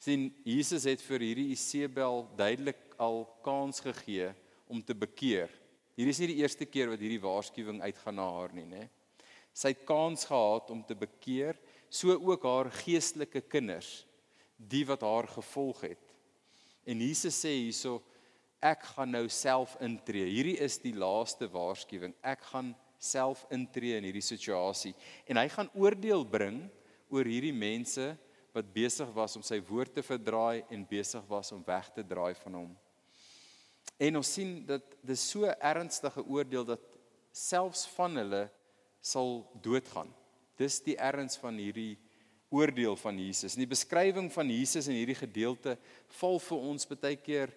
Sien 0.00 0.30
Jesus 0.46 0.86
het 0.88 1.02
vir 1.04 1.24
hierdie 1.26 1.50
Isebel 1.52 2.24
duidelik 2.38 2.80
al 3.00 3.26
kans 3.44 3.82
gegee 3.84 4.30
om 4.70 4.80
te 4.80 4.96
bekeer. 4.96 5.52
Hierdie 5.98 6.14
is 6.14 6.20
nie 6.22 6.30
die 6.32 6.40
eerste 6.40 6.64
keer 6.64 6.92
wat 6.92 7.02
hierdie 7.02 7.20
waarskuwing 7.20 7.82
uitgaan 7.84 8.16
na 8.16 8.28
haar 8.32 8.54
nie, 8.56 8.64
nê. 8.64 8.86
Sy 9.52 9.74
het 9.74 9.82
kans 9.84 10.24
gehad 10.24 10.70
om 10.72 10.80
te 10.86 10.96
bekeer, 10.96 11.58
so 11.90 12.14
ook 12.14 12.46
haar 12.46 12.70
geestelike 12.80 13.42
kinders, 13.50 14.06
die 14.56 14.86
wat 14.88 15.04
haar 15.04 15.28
gevolg 15.28 15.82
het. 15.90 16.14
En 16.88 17.02
Jesus 17.02 17.36
sê 17.42 17.52
hierso 17.58 17.98
ek 18.64 18.86
gaan 18.94 19.12
nou 19.12 19.26
self 19.32 19.74
intree. 19.84 20.28
Hierdie 20.30 20.56
is 20.64 20.78
die 20.80 20.94
laaste 20.96 21.48
waarskuwing. 21.50 22.14
Ek 22.24 22.44
gaan 22.52 22.72
self 23.00 23.46
intree 23.52 23.96
in 23.96 24.04
hierdie 24.04 24.24
situasie 24.24 24.92
en 25.28 25.40
hy 25.40 25.46
gaan 25.52 25.70
oordeel 25.72 26.24
bring 26.28 26.62
oor 27.10 27.24
hierdie 27.24 27.56
mense 27.56 28.12
wat 28.52 28.72
besig 28.74 29.10
was 29.14 29.36
om 29.38 29.44
sy 29.46 29.60
woord 29.68 29.94
te 29.94 30.02
verdraai 30.04 30.64
en 30.70 30.86
besig 30.88 31.24
was 31.30 31.52
om 31.54 31.62
weg 31.66 31.90
te 31.94 32.04
draai 32.06 32.34
van 32.42 32.58
hom. 32.60 32.70
En 34.00 34.16
ons 34.20 34.32
sien 34.36 34.60
dat 34.66 34.96
dis 35.06 35.22
so 35.32 35.48
ernstige 35.48 36.24
oordeel 36.24 36.64
dat 36.64 36.84
selfs 37.36 37.86
van 37.94 38.16
hulle 38.18 38.46
sal 39.00 39.44
doodgaan. 39.62 40.10
Dis 40.60 40.80
die 40.84 40.96
erns 41.00 41.38
van 41.40 41.56
hierdie 41.60 41.98
oordeel 42.50 42.96
van 42.98 43.18
Jesus. 43.20 43.54
In 43.54 43.64
die 43.64 43.70
beskrywing 43.70 44.28
van 44.34 44.50
Jesus 44.50 44.88
in 44.90 44.98
hierdie 44.98 45.18
gedeelte 45.18 45.76
val 46.18 46.40
vir 46.42 46.66
ons 46.72 46.88
baie 46.90 47.16
keer 47.20 47.52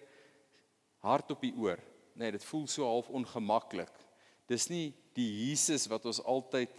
hard 1.04 1.34
op 1.34 1.42
die 1.42 1.54
oor. 1.58 1.82
Nee, 2.14 2.30
dit 2.36 2.46
voel 2.46 2.68
so 2.70 2.86
half 2.86 3.10
ongemaklik. 3.10 3.92
Dis 4.48 4.68
nie 4.70 4.92
die 5.16 5.26
Jesus 5.48 5.88
wat 5.90 6.06
ons 6.06 6.22
altyd 6.22 6.72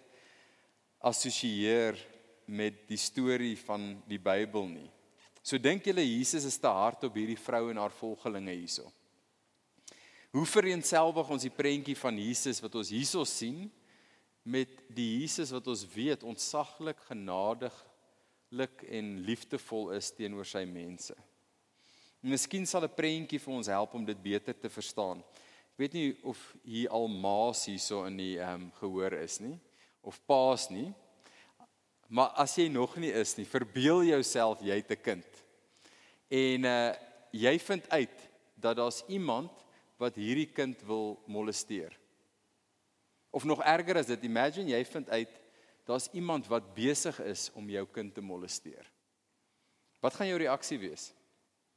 assosieer 1.05 1.99
met 2.45 2.87
die 2.89 2.99
storie 2.99 3.55
van 3.57 3.95
die 4.09 4.19
Bybel 4.21 4.67
nie. 4.69 4.89
So 5.45 5.57
dink 5.61 5.85
julle 5.85 6.03
Jesus 6.05 6.45
is 6.45 6.57
te 6.57 6.69
hard 6.71 7.03
op 7.05 7.17
hierdie 7.17 7.39
vrou 7.39 7.69
en 7.69 7.77
haar 7.77 7.93
volgelinge 7.93 8.53
hierso. 8.55 8.89
Hoe 10.35 10.45
vereenselwig 10.49 11.29
ons 11.31 11.45
die 11.45 11.53
prentjie 11.53 11.95
van 11.95 12.17
Jesus 12.19 12.59
wat 12.63 12.73
ons 12.75 12.89
hierso 12.91 13.23
sien 13.29 13.69
met 14.43 14.71
die 14.93 15.21
Jesus 15.21 15.53
wat 15.55 15.67
ons 15.71 15.85
weet 15.93 16.25
ontsaglik 16.25 16.99
genadiglik 17.07 18.83
en 18.89 19.13
liefdevol 19.25 19.93
is 19.95 20.11
teenoor 20.17 20.49
sy 20.49 20.65
mense. 20.69 21.15
Miskien 22.25 22.65
sal 22.65 22.83
'n 22.83 22.97
prentjie 22.97 23.39
vir 23.39 23.53
ons 23.53 23.67
help 23.67 23.93
om 23.93 24.05
dit 24.05 24.21
beter 24.21 24.53
te 24.53 24.69
verstaan. 24.69 25.19
Ek 25.73 25.77
weet 25.77 25.93
nie 25.93 26.17
of 26.23 26.55
hier 26.63 26.89
al 26.89 27.07
maas 27.07 27.65
hierso 27.65 28.05
in 28.05 28.17
die 28.17 28.37
ehm 28.39 28.65
um, 28.65 28.71
gehoor 28.79 29.13
is 29.13 29.39
nie 29.39 29.59
of 30.01 30.19
paas 30.25 30.69
nie. 30.69 30.93
Maar 32.07 32.29
as 32.37 32.55
jy 32.55 32.67
nog 32.69 32.95
nie 33.01 33.11
is 33.11 33.35
nie, 33.35 33.47
verbeel 33.49 34.03
jouself 34.03 34.61
jy 34.61 34.75
het 34.75 34.91
'n 34.91 35.01
kind. 35.01 35.43
En 36.29 36.63
uh 36.63 36.93
jy 37.35 37.59
vind 37.59 37.89
uit 37.89 38.29
dat 38.55 38.77
daar's 38.77 39.03
iemand 39.07 39.51
wat 39.97 40.15
hierdie 40.15 40.51
kind 40.51 40.81
wil 40.81 41.19
molesteer. 41.27 41.91
Of 43.29 43.43
nog 43.43 43.63
erger 43.63 43.97
as 43.97 44.05
dit, 44.05 44.23
imagine 44.23 44.71
jy 44.71 44.85
vind 44.85 45.09
uit 45.09 45.41
daar's 45.83 46.07
iemand 46.11 46.47
wat 46.47 46.73
besig 46.73 47.19
is 47.19 47.49
om 47.53 47.69
jou 47.69 47.85
kind 47.91 48.13
te 48.13 48.21
molesteer. 48.21 48.91
Wat 49.99 50.13
gaan 50.13 50.27
jou 50.27 50.39
reaksie 50.39 50.79
wees? 50.79 51.11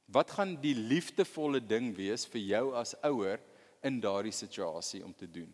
Wat 0.09 0.31
gaan 0.31 0.57
die 0.61 0.75
liefdevolle 0.75 1.61
ding 1.61 1.91
wees 1.97 2.25
vir 2.27 2.41
jou 2.41 2.64
as 2.79 2.95
ouer 3.05 3.41
in 3.85 4.01
daardie 4.01 4.33
situasie 4.33 5.05
om 5.05 5.12
te 5.14 5.29
doen? 5.31 5.51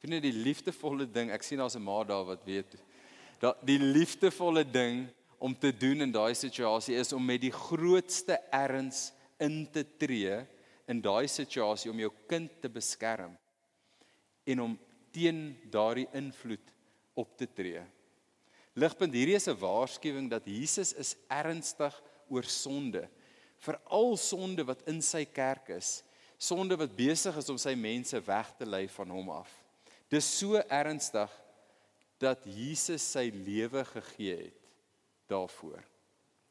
Vind 0.00 0.16
jy 0.16 0.20
die 0.24 0.36
liefdevolle 0.44 1.04
ding? 1.06 1.30
Ek 1.30 1.42
sien 1.44 1.58
daar's 1.58 1.76
'n 1.76 1.84
ma 1.84 2.02
daar 2.04 2.24
wat 2.24 2.44
weet. 2.44 2.76
Dat 3.40 3.60
die 3.64 3.78
liefdevolle 3.78 4.64
ding 4.64 5.08
om 5.38 5.54
te 5.54 5.72
doen 5.72 6.00
in 6.00 6.12
daai 6.12 6.34
situasie 6.34 6.96
is 6.96 7.12
om 7.12 7.24
met 7.24 7.40
die 7.40 7.52
grootste 7.52 8.38
erns 8.52 9.12
in 9.38 9.66
te 9.72 9.84
tree 9.98 10.46
in 10.86 11.00
daai 11.00 11.28
situasie 11.28 11.90
om 11.90 11.98
jou 11.98 12.10
kind 12.28 12.50
te 12.60 12.68
beskerm 12.68 13.36
en 14.44 14.60
om 14.60 14.78
teen 15.12 15.56
daardie 15.70 16.08
invloed 16.12 16.72
op 17.14 17.36
te 17.38 17.46
tree. 17.46 17.82
Ligpunt 18.74 19.14
hierdie 19.14 19.36
is 19.36 19.48
'n 19.48 19.58
waarskuwing 19.58 20.30
dat 20.30 20.46
Jesus 20.46 20.92
is 20.92 21.16
ernstig 21.28 22.02
oor 22.28 22.44
sonde, 22.44 23.08
veral 23.58 24.16
sonde 24.16 24.64
wat 24.64 24.82
in 24.88 25.02
sy 25.02 25.24
kerk 25.24 25.68
is, 25.68 26.02
sonde 26.38 26.76
wat 26.76 26.96
besig 26.96 27.36
is 27.36 27.48
om 27.48 27.58
sy 27.58 27.74
mense 27.74 28.20
weg 28.26 28.56
te 28.56 28.66
lei 28.66 28.88
van 28.88 29.10
hom 29.10 29.30
af. 29.30 29.59
Dis 30.10 30.26
so 30.40 30.58
ernstig 30.66 31.30
dat 32.20 32.44
Jesus 32.44 33.04
sy 33.14 33.30
lewe 33.32 33.84
gegee 33.88 34.36
het 34.48 34.70
daarvoor. 35.30 35.80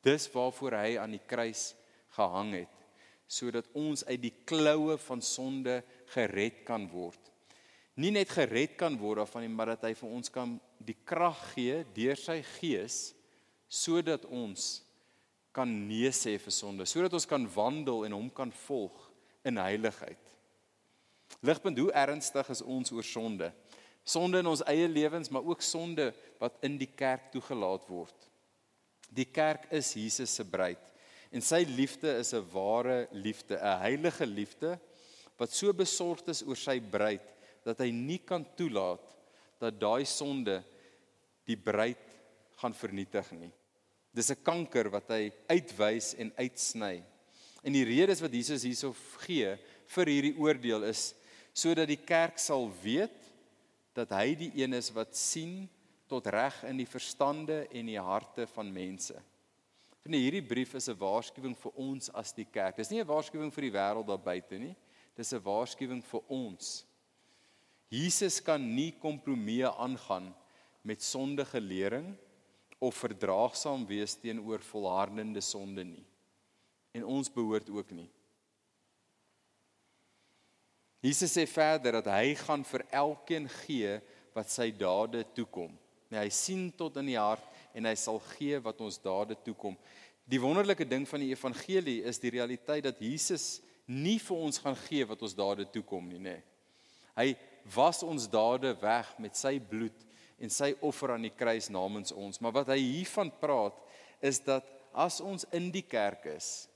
Dis 0.05 0.29
waarvoor 0.31 0.77
hy 0.79 0.93
aan 1.01 1.13
die 1.17 1.25
kruis 1.27 1.73
gehang 2.15 2.55
het 2.61 2.75
sodat 3.29 3.67
ons 3.77 4.01
uit 4.07 4.23
die 4.23 4.33
kloue 4.49 4.95
van 5.03 5.19
sonde 5.21 5.75
gered 6.15 6.63
kan 6.65 6.87
word. 6.89 7.19
Nie 8.01 8.09
net 8.15 8.31
gered 8.33 8.73
kan 8.79 8.95
word 8.97 9.21
daarvan 9.21 9.43
nie, 9.45 9.51
maar 9.53 9.75
dat 9.75 9.83
hy 9.85 9.91
vir 9.99 10.15
ons 10.17 10.33
kan 10.33 10.55
die 10.81 10.95
krag 11.05 11.37
gee 11.51 11.83
deur 11.93 12.17
sy 12.17 12.39
gees 12.55 13.11
sodat 13.69 14.25
ons 14.25 14.79
kan 15.53 15.69
nee 15.69 16.09
sê 16.15 16.39
vir 16.41 16.55
sonde, 16.55 16.87
sodat 16.89 17.13
ons 17.13 17.29
kan 17.29 17.45
wandel 17.53 18.07
en 18.07 18.17
hom 18.17 18.31
kan 18.33 18.49
volg 18.65 18.97
in 19.45 19.61
heiligheid. 19.61 20.28
Ligpunt, 21.45 21.77
hoe 21.79 21.91
ernstig 21.95 22.49
is 22.51 22.61
ons 22.61 22.91
oor 22.91 23.05
sonde? 23.05 23.51
Sonde 24.03 24.41
in 24.41 24.49
ons 24.49 24.63
eie 24.67 24.87
lewens, 24.89 25.29
maar 25.29 25.45
ook 25.45 25.61
sonde 25.63 26.09
wat 26.39 26.57
in 26.65 26.77
die 26.79 26.89
kerk 26.89 27.29
toegelaat 27.33 27.85
word. 27.91 28.27
Die 29.09 29.27
kerk 29.27 29.67
is 29.73 29.93
Jesus 29.97 30.33
se 30.35 30.45
bruid 30.45 30.85
en 31.29 31.43
sy 31.45 31.61
liefde 31.61 32.09
is 32.17 32.33
'n 32.33 32.45
ware 32.53 33.07
liefde, 33.11 33.55
'n 33.55 33.81
heilige 33.81 34.25
liefde 34.25 34.79
wat 35.37 35.51
so 35.53 35.73
besorgd 35.73 36.29
is 36.29 36.41
oor 36.41 36.57
sy 36.57 36.79
bruid 36.79 37.25
dat 37.63 37.77
hy 37.79 37.91
nie 37.91 38.17
kan 38.17 38.45
toelaat 38.57 39.15
dat 39.59 39.79
daai 39.79 40.05
sonde 40.05 40.63
die 41.45 41.55
bruid 41.57 42.01
gaan 42.57 42.73
vernietig 42.73 43.31
nie. 43.31 43.51
Dis 44.11 44.31
'n 44.31 44.43
kanker 44.43 44.89
wat 44.89 45.09
hy 45.09 45.31
uitwys 45.47 46.15
en 46.15 46.33
uitsny 46.35 47.03
En 47.63 47.75
die 47.75 47.83
redes 47.83 48.21
wat 48.23 48.33
Jesus 48.33 48.63
hierso 48.63 48.93
gee 49.25 49.55
vir 49.95 50.11
hierdie 50.13 50.35
oordeel 50.39 50.85
is 50.87 51.11
sodat 51.59 51.89
die 51.91 51.99
kerk 51.99 52.39
sal 52.39 52.69
weet 52.83 53.15
dat 53.97 54.13
hy 54.15 54.33
die 54.37 54.51
een 54.61 54.73
is 54.77 54.91
wat 54.95 55.17
sien 55.17 55.67
tot 56.09 56.27
reg 56.31 56.55
in 56.69 56.79
die 56.79 56.89
verstande 56.89 57.65
en 57.69 57.89
die 57.91 57.99
harte 58.01 58.47
van 58.55 58.71
mense. 58.73 59.17
En 60.07 60.15
hierdie 60.15 60.45
brief 60.45 60.73
is 60.73 60.89
'n 60.89 60.97
waarskuwing 60.97 61.55
vir 61.55 61.71
ons 61.75 62.09
as 62.13 62.31
die 62.33 62.45
kerk. 62.45 62.77
Dis 62.77 62.89
nie 62.89 63.01
'n 63.01 63.07
waarskuwing 63.07 63.51
vir 63.53 63.61
die 63.61 63.77
wêreld 63.77 64.07
daar 64.07 64.23
buite 64.23 64.57
nie. 64.57 64.75
Dis 65.15 65.33
'n 65.33 65.43
waarskuwing 65.43 66.03
vir 66.03 66.21
ons. 66.27 66.85
Jesus 67.89 68.39
kan 68.39 68.61
nie 68.61 68.91
kompromieë 68.91 69.73
aangaan 69.77 70.33
met 70.81 71.01
sondige 71.01 71.59
lering 71.59 72.15
of 72.79 72.95
verdraagsaam 72.95 73.85
wees 73.85 74.15
teenoor 74.15 74.59
volhardende 74.59 75.41
sonde 75.41 75.83
nie. 75.83 76.05
En 76.93 77.03
ons 77.05 77.29
behoort 77.29 77.69
ook 77.69 77.91
nie. 77.91 78.09
Jesus 80.99 81.31
sê 81.31 81.45
verder 81.47 81.99
dat 81.99 82.09
hy 82.11 82.33
gaan 82.35 82.65
vir 82.67 82.83
elkeen 82.91 83.47
gee 83.61 83.99
wat 84.35 84.51
sy 84.51 84.67
dade 84.75 85.23
toekom. 85.35 85.71
Nee, 86.09 86.25
hy 86.25 86.31
sien 86.33 86.67
tot 86.75 86.97
in 86.99 87.11
die 87.11 87.19
hart 87.19 87.45
en 87.77 87.87
hy 87.87 87.95
sal 87.99 88.19
gee 88.33 88.59
wat 88.63 88.81
ons 88.83 88.99
dade 88.99 89.37
toekom. 89.45 89.77
Die 90.29 90.41
wonderlike 90.41 90.85
ding 90.85 91.05
van 91.09 91.23
die 91.23 91.31
evangelie 91.31 92.01
is 92.09 92.19
die 92.21 92.33
realiteit 92.35 92.83
dat 92.85 92.99
Jesus 93.01 93.61
nie 93.89 94.19
vir 94.21 94.43
ons 94.45 94.59
gaan 94.61 94.77
gee 94.85 95.07
wat 95.09 95.23
ons 95.25 95.37
dade 95.37 95.65
toekom 95.73 96.09
nie, 96.09 96.19
nê. 96.19 96.35
Nee. 96.37 96.45
Hy 97.19 97.29
was 97.73 98.03
ons 98.05 98.27
dade 98.31 98.71
weg 98.79 99.09
met 99.19 99.35
sy 99.35 99.57
bloed 99.59 100.05
en 100.39 100.51
sy 100.53 100.71
offer 100.85 101.15
aan 101.15 101.25
die 101.25 101.35
kruis 101.35 101.67
namens 101.73 102.13
ons. 102.15 102.39
Maar 102.39 102.61
wat 102.61 102.71
hy 102.73 102.79
hiervan 102.79 103.31
praat 103.41 103.75
is 104.23 104.39
dat 104.45 104.67
as 104.93 105.19
ons 105.23 105.45
in 105.55 105.67
die 105.73 105.83
kerk 105.83 106.27
is 106.31 106.69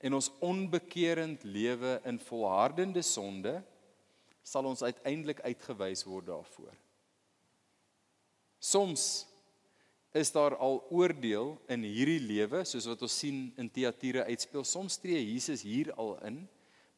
en 0.00 0.16
ons 0.16 0.30
onbekeerend 0.40 1.44
lewe 1.44 1.98
in 2.08 2.20
volhardende 2.24 3.02
sonde, 3.04 3.58
sal 4.42 4.66
ons 4.70 4.82
uiteindelik 4.82 5.42
uitgewys 5.44 6.06
word 6.08 6.30
daarvoor. 6.30 6.72
Soms 8.60 9.26
is 10.16 10.32
daar 10.34 10.56
al 10.56 10.80
oordeel 10.90 11.54
in 11.70 11.84
hierdie 11.86 12.20
lewe, 12.20 12.64
soos 12.66 12.88
wat 12.90 13.04
ons 13.06 13.18
sien 13.22 13.44
in 13.60 13.68
Teatire 13.70 14.24
uitspeel. 14.26 14.64
Soms 14.66 14.98
tree 14.98 15.20
Jesus 15.20 15.62
hier 15.62 15.92
al 15.94 16.16
in, 16.26 16.42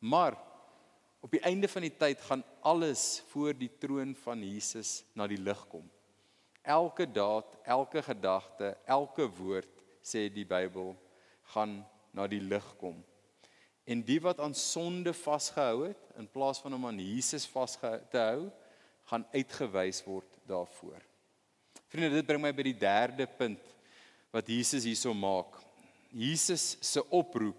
maar 0.01 0.38
Op 1.23 1.31
die 1.31 1.43
einde 1.47 1.69
van 1.71 1.85
die 1.87 1.95
tyd 1.95 2.23
gaan 2.27 2.43
alles 2.67 3.23
voor 3.31 3.55
die 3.55 3.71
troon 3.79 4.11
van 4.25 4.41
Jesus 4.43 5.05
na 5.15 5.29
die 5.31 5.38
lig 5.38 5.61
kom. 5.71 5.85
Elke 6.67 7.07
daad, 7.07 7.55
elke 7.62 8.03
gedagte, 8.03 8.73
elke 8.91 9.29
woord 9.38 9.85
sê 10.03 10.25
die 10.35 10.47
Bybel 10.47 10.97
gaan 11.55 11.77
na 12.12 12.27
die 12.31 12.40
lig 12.40 12.66
kom. 12.81 12.98
En 13.85 14.03
die 14.07 14.20
wat 14.22 14.40
aan 14.40 14.55
sonde 14.55 15.12
vasgehou 15.16 15.88
het 15.88 16.18
in 16.20 16.29
plaas 16.31 16.61
van 16.62 16.77
om 16.77 16.87
aan 16.87 17.01
Jesus 17.01 17.46
vas 17.51 17.75
te 17.81 18.20
hou, 18.20 18.51
gaan 19.11 19.27
uitgewys 19.33 20.05
word 20.07 20.38
daarvoor. 20.46 21.01
Vriende, 21.90 22.14
dit 22.20 22.27
bring 22.27 22.40
my 22.40 22.53
by 22.55 22.64
die 22.70 22.79
derde 22.79 23.27
punt 23.27 23.72
wat 24.33 24.48
Jesus 24.48 24.87
hierso 24.88 25.12
maak. 25.16 25.59
Jesus 26.12 26.77
se 26.81 27.03
oproep 27.12 27.59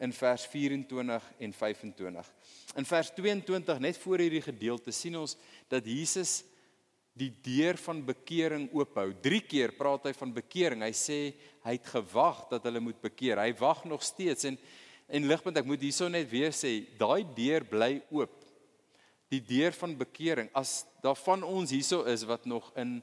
in 0.00 0.12
vers 0.12 0.44
24 0.52 1.24
en 1.38 1.52
25. 1.52 2.32
In 2.76 2.88
vers 2.88 3.10
22 3.16 3.78
net 3.80 3.98
voor 3.98 4.20
hierdie 4.20 4.44
gedeelte 4.44 4.92
sien 4.92 5.16
ons 5.18 5.36
dat 5.72 5.84
Jesus 5.88 6.42
die 7.16 7.30
deur 7.42 7.78
van 7.80 8.02
bekering 8.04 8.66
oophou. 8.76 9.08
3 9.24 9.40
keer 9.48 9.72
praat 9.76 10.10
hy 10.10 10.12
van 10.16 10.34
bekering. 10.36 10.82
Hy 10.84 10.92
sê 10.92 11.20
hy 11.64 11.76
het 11.78 11.88
gewag 11.88 12.44
dat 12.50 12.66
hulle 12.68 12.82
moet 12.84 12.98
bekeer. 13.02 13.40
Hy 13.40 13.54
wag 13.60 13.84
nog 13.88 14.04
steeds 14.04 14.48
en 14.50 14.58
en 15.06 15.22
ligpunt 15.30 15.54
ek 15.60 15.68
moet 15.68 15.84
hierso 15.86 16.08
net 16.10 16.26
weer 16.26 16.50
sê, 16.50 16.80
daai 16.98 17.22
deur 17.36 17.62
bly 17.70 18.00
oop. 18.10 18.32
Die 19.30 19.38
deur 19.38 19.70
van 19.78 19.92
bekering 20.00 20.48
as 20.50 20.80
daar 20.98 21.14
van 21.20 21.44
ons 21.46 21.70
hierso 21.70 22.00
is 22.10 22.24
wat 22.26 22.42
nog 22.50 22.72
in 22.74 22.96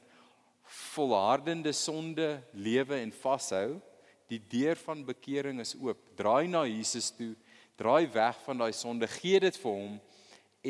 volhardende 0.92 1.72
sonde 1.72 2.42
lewe 2.52 2.98
en 3.00 3.12
vashou, 3.22 3.80
die 4.28 4.40
deur 4.52 4.76
van 4.84 5.00
bekering 5.08 5.62
is 5.64 5.72
oop. 5.80 5.96
Draai 6.16 6.44
na 6.52 6.66
Jesus 6.68 7.08
toe 7.16 7.32
draai 7.76 8.06
weg 8.12 8.38
van 8.44 8.58
daai 8.58 8.72
sonde, 8.72 9.08
gee 9.10 9.40
dit 9.42 9.56
vir 9.58 9.72
hom 9.74 9.94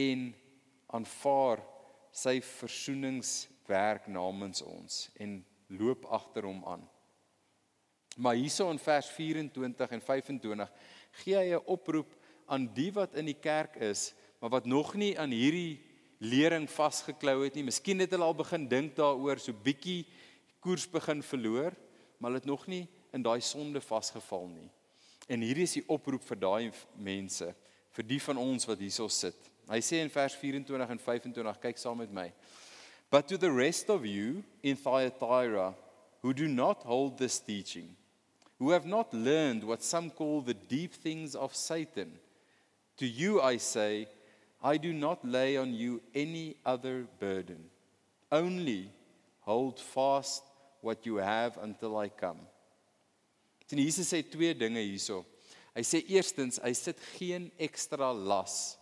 en 0.04 0.24
aanvaar 0.96 1.62
sy 2.14 2.38
versoeningswerk 2.46 4.06
namens 4.06 4.62
ons 4.62 5.08
en 5.18 5.40
loop 5.74 6.06
agter 6.14 6.46
hom 6.46 6.62
aan. 6.70 6.84
Maar 8.16 8.38
hierso 8.38 8.68
in 8.70 8.78
vers 8.78 9.08
24 9.10 9.96
en 9.96 10.02
25 10.04 10.70
gee 11.24 11.36
hy 11.36 11.54
'n 11.54 11.66
oproep 11.66 12.14
aan 12.46 12.68
die 12.74 12.92
wat 12.92 13.14
in 13.14 13.26
die 13.26 13.40
kerk 13.40 13.76
is, 13.76 14.14
maar 14.38 14.50
wat 14.50 14.66
nog 14.66 14.94
nie 14.94 15.18
aan 15.18 15.30
hierdie 15.30 15.80
lering 16.18 16.70
vasgeklou 16.70 17.42
het 17.44 17.54
nie. 17.54 17.64
Miskien 17.64 17.98
het 17.98 18.10
hulle 18.10 18.24
al 18.24 18.36
begin 18.36 18.68
dink 18.68 18.94
daaroor, 18.96 19.38
so 19.38 19.52
bietjie 19.52 20.06
koers 20.60 20.86
begin 20.86 21.22
verloor, 21.22 21.74
maar 22.18 22.30
hulle 22.30 22.40
het 22.40 22.48
nog 22.48 22.66
nie 22.66 22.88
in 23.12 23.22
daai 23.22 23.40
sonde 23.40 23.80
vasgeval 23.80 24.46
nie. 24.48 24.70
En 25.28 25.40
hierdie 25.40 25.64
is 25.64 25.78
die 25.78 25.88
oproep 25.88 26.22
vir 26.22 26.36
daai 26.36 26.72
mense, 26.96 27.54
vir 27.90 28.04
die 28.04 28.20
van 28.20 28.36
ons 28.36 28.66
wat 28.66 28.78
hierso 28.78 29.08
sit. 29.08 29.50
Hy 29.68 29.80
sê 29.80 30.02
in 30.04 30.12
vers 30.12 30.34
24 30.36 30.90
en 30.90 30.98
25, 31.00 31.60
kyk 31.62 31.80
saam 31.80 31.98
met 31.98 32.12
my. 32.12 32.30
But 33.10 33.28
to 33.28 33.38
the 33.38 33.52
rest 33.52 33.88
of 33.90 34.04
you 34.04 34.42
in 34.62 34.76
Thyatira 34.76 35.74
who 36.20 36.32
do 36.34 36.48
not 36.48 36.82
hold 36.82 37.18
this 37.18 37.38
teaching, 37.38 37.96
who 38.58 38.70
have 38.70 38.86
not 38.86 39.12
learned 39.12 39.64
what 39.64 39.82
some 39.82 40.10
call 40.10 40.40
the 40.40 40.54
deep 40.54 40.94
things 40.94 41.34
of 41.34 41.54
Satan, 41.54 42.12
to 42.96 43.06
you 43.06 43.40
I 43.40 43.58
say, 43.58 44.08
I 44.62 44.76
do 44.78 44.92
not 44.92 45.24
lay 45.24 45.56
on 45.56 45.74
you 45.74 46.00
any 46.14 46.56
other 46.64 47.06
burden. 47.20 47.70
Only 48.32 48.90
hold 49.40 49.78
fast 49.78 50.42
what 50.80 51.04
you 51.04 51.16
have 51.16 51.58
until 51.60 51.98
I 51.98 52.08
come. 52.08 52.40
Sien 53.66 53.80
Jesus 53.80 54.08
sê 54.08 54.22
twee 54.22 54.52
dinge 54.52 54.80
hierso. 54.80 55.24
Hy 55.74 55.82
sê 55.84 56.02
eerstens 56.08 56.60
hy 56.62 56.72
sit 56.76 57.00
geen 57.16 57.50
ekstra 57.58 58.12
las 58.12 58.76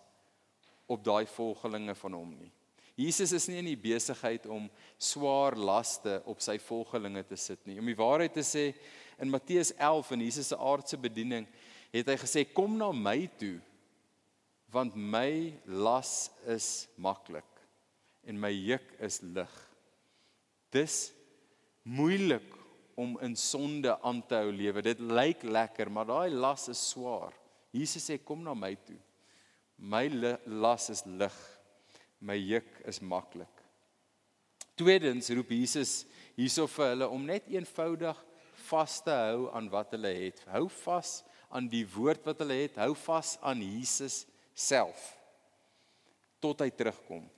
op 0.93 1.05
daai 1.05 1.27
volgelinge 1.31 1.95
van 1.99 2.19
hom 2.19 2.35
nie. 2.37 2.51
Jesus 2.99 3.33
is 3.33 3.49
nie 3.49 3.59
in 3.63 3.71
die 3.71 3.79
besigheid 3.81 4.45
om 4.53 4.69
swaar 5.01 5.57
laste 5.57 6.19
op 6.29 6.43
sy 6.45 6.59
volgelinge 6.61 7.25
te 7.25 7.39
sit 7.41 7.63
nie. 7.67 7.79
Om 7.81 7.89
die 7.89 7.99
waarheid 7.99 8.35
te 8.37 8.45
sê 8.45 8.67
in 9.23 9.33
Matteus 9.33 9.73
11 9.79 10.13
in 10.17 10.25
Jesus 10.27 10.53
se 10.53 10.59
aardse 10.61 10.99
bediening 11.01 11.49
het 11.93 12.09
hy 12.09 12.19
gesê 12.21 12.45
kom 12.49 12.77
na 12.81 12.91
my 12.93 13.25
toe 13.41 13.57
want 14.73 14.97
my 14.97 15.53
las 15.69 16.31
is 16.49 16.87
maklik 16.97 17.49
en 18.29 18.39
my 18.41 18.53
juk 18.53 18.95
is 19.03 19.21
lig. 19.25 19.55
Dis 20.73 21.11
moeilik 21.83 22.49
om 22.97 23.17
in 23.25 23.35
sonde 23.37 23.95
aan 24.05 24.21
te 24.29 24.39
hou 24.41 24.53
lewe. 24.53 24.83
Dit 24.85 25.01
lyk 25.01 25.43
lekker, 25.43 25.91
maar 25.91 26.09
daai 26.09 26.31
las 26.33 26.69
is 26.73 26.81
swaar. 26.93 27.35
Jesus 27.73 28.05
sê 28.09 28.19
kom 28.21 28.45
na 28.45 28.55
my 28.55 28.75
toe. 28.87 28.99
My 29.77 30.07
las 30.47 30.91
is 30.91 31.05
lig. 31.07 31.37
My 32.21 32.37
juk 32.39 32.69
is 32.87 33.01
maklik. 33.01 33.51
Tweedens 34.79 35.29
roep 35.35 35.51
Jesus 35.53 36.05
hierso 36.37 36.69
vir 36.71 36.93
hulle 36.93 37.09
om 37.13 37.25
net 37.27 37.49
eenvoudig 37.51 38.19
vas 38.69 39.01
te 39.05 39.15
hou 39.15 39.51
aan 39.53 39.69
wat 39.73 39.93
hulle 39.97 40.13
het. 40.17 40.41
Hou 40.53 40.69
vas 40.83 41.21
aan 41.53 41.69
die 41.69 41.85
woord 41.85 42.25
wat 42.27 42.41
hulle 42.41 42.63
het. 42.63 42.79
Hou 42.81 42.95
vas 43.05 43.35
aan 43.43 43.61
Jesus 43.61 44.23
self 44.55 45.13
tot 46.43 46.63
hy 46.65 46.71
terugkom. 46.75 47.29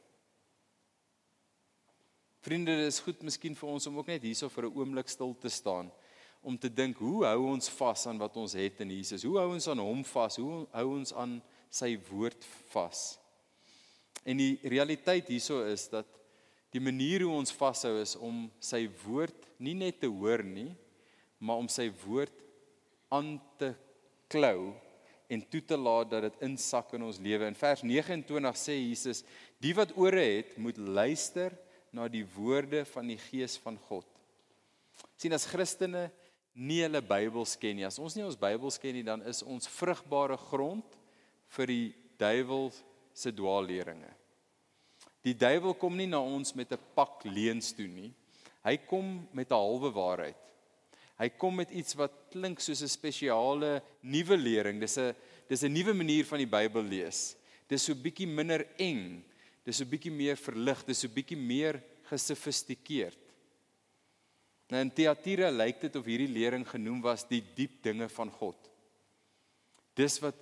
Vriende, 2.44 2.77
dit 2.77 2.88
is 2.88 3.01
goed 3.01 3.20
miskien 3.25 3.57
vir 3.57 3.68
ons 3.73 3.87
om 3.88 3.99
ook 4.01 4.09
net 4.12 4.25
hierso 4.25 4.49
vir 4.53 4.68
'n 4.68 4.77
oomblik 4.77 5.09
stil 5.09 5.35
te 5.40 5.49
staan 5.49 5.90
om 6.44 6.59
te 6.59 6.68
dink, 6.68 6.99
hoe 7.01 7.25
hou 7.25 7.47
ons 7.49 7.70
vas 7.73 8.07
aan 8.07 8.18
wat 8.20 8.37
ons 8.37 8.53
het 8.53 8.81
in 8.85 8.90
Jesus? 8.90 9.23
Hoe 9.25 9.38
hou 9.40 9.55
ons 9.55 9.68
aan 9.68 9.81
hom 9.81 10.05
vas? 10.05 10.37
Hoe 10.37 10.66
hou 10.73 10.88
ons 10.99 11.12
aan 11.16 11.38
sy 11.75 11.95
woord 12.11 12.47
vas? 12.71 13.15
En 14.25 14.39
die 14.41 14.55
realiteit 14.63 15.29
hierso 15.33 15.61
is 15.67 15.89
dat 15.93 16.09
die 16.75 16.83
manier 16.83 17.27
hoe 17.27 17.35
ons 17.35 17.55
vashou 17.55 17.97
is 18.01 18.15
om 18.17 18.47
sy 18.63 18.87
woord 19.05 19.51
nie 19.63 19.75
net 19.79 20.01
te 20.03 20.11
hoor 20.11 20.43
nie, 20.47 20.71
maar 21.39 21.61
om 21.63 21.69
sy 21.71 21.91
woord 22.07 22.35
aan 23.15 23.37
te 23.61 23.75
klou 24.33 24.73
en 25.31 25.43
toe 25.51 25.61
te 25.67 25.77
laat 25.79 26.11
dat 26.11 26.29
dit 26.29 26.41
insak 26.47 26.95
in 26.97 27.05
ons 27.07 27.21
lewe. 27.23 27.47
In 27.49 27.59
vers 27.59 27.83
29 27.85 28.59
sê 28.59 28.79
Jesus: 28.79 29.23
"Die 29.61 29.75
wat 29.77 29.93
ore 29.97 30.23
het, 30.23 30.57
moet 30.59 30.79
luister 30.79 31.55
na 31.95 32.09
die 32.11 32.25
woorde 32.35 32.83
van 32.91 33.07
die 33.13 33.21
gees 33.31 33.57
van 33.63 33.79
God. 33.89 34.07
sien 35.19 35.35
as 35.35 35.47
Christene 35.49 36.09
nie 36.55 36.83
hulle 36.83 37.01
Bybels 37.03 37.55
ken 37.59 37.79
nie. 37.79 37.87
As 37.87 37.99
ons 38.03 38.17
nie 38.17 38.25
ons 38.27 38.39
Bybels 38.39 38.77
ken 38.83 38.95
nie, 38.97 39.07
dan 39.07 39.23
is 39.27 39.43
ons 39.47 39.71
vrugbare 39.71 40.37
grond 40.51 40.99
vir 41.57 41.71
die 41.71 41.95
duiwel 42.19 42.71
se 43.14 43.33
dwaalleringe. 43.35 44.11
Die 45.25 45.35
duiwel 45.35 45.75
kom 45.81 45.97
nie 45.97 46.09
na 46.11 46.21
ons 46.21 46.55
met 46.55 46.73
'n 46.73 46.79
pak 46.95 47.25
leuns 47.25 47.73
toe 47.73 47.87
nie. 47.87 48.12
Hy 48.64 48.77
kom 48.77 49.29
met 49.33 49.51
'n 49.51 49.55
halwe 49.55 49.90
waarheid. 49.93 50.37
Hy 51.19 51.29
kom 51.38 51.57
met 51.57 51.71
iets 51.71 51.95
wat 51.95 52.12
klink 52.31 52.61
soos 52.61 52.83
'n 52.83 52.88
spesiale 52.88 53.83
nuwe 54.03 54.37
lering. 54.37 54.81
Dis 54.81 54.99
'n 54.99 55.14
dis 55.49 55.62
'n 55.62 55.73
nuwe 55.73 55.95
manier 55.95 56.25
van 56.25 56.38
die 56.38 56.47
Bybel 56.47 56.83
lees. 56.83 57.37
Dis 57.69 57.85
so 57.85 57.95
bietjie 57.95 58.27
minder 58.27 58.67
eng. 58.79 59.25
Dis 59.64 59.77
so 59.77 59.85
bietjie 59.85 60.12
meer 60.12 60.37
verlig, 60.37 60.85
dis 60.85 60.99
so 60.99 61.09
bietjie 61.09 61.37
meer 61.37 61.83
gesofistikeerd. 62.11 63.19
Nou 64.69 64.81
in 64.81 64.90
Teatira 64.90 65.51
lyk 65.51 65.81
dit 65.81 65.97
of 65.97 66.05
hierdie 66.05 66.33
lering 66.33 66.64
genoem 66.69 67.01
was 67.01 67.25
die 67.29 67.43
diep 67.55 67.83
dinge 67.83 68.09
van 68.09 68.31
God. 68.31 68.57
Dis 69.95 70.19
wat 70.21 70.35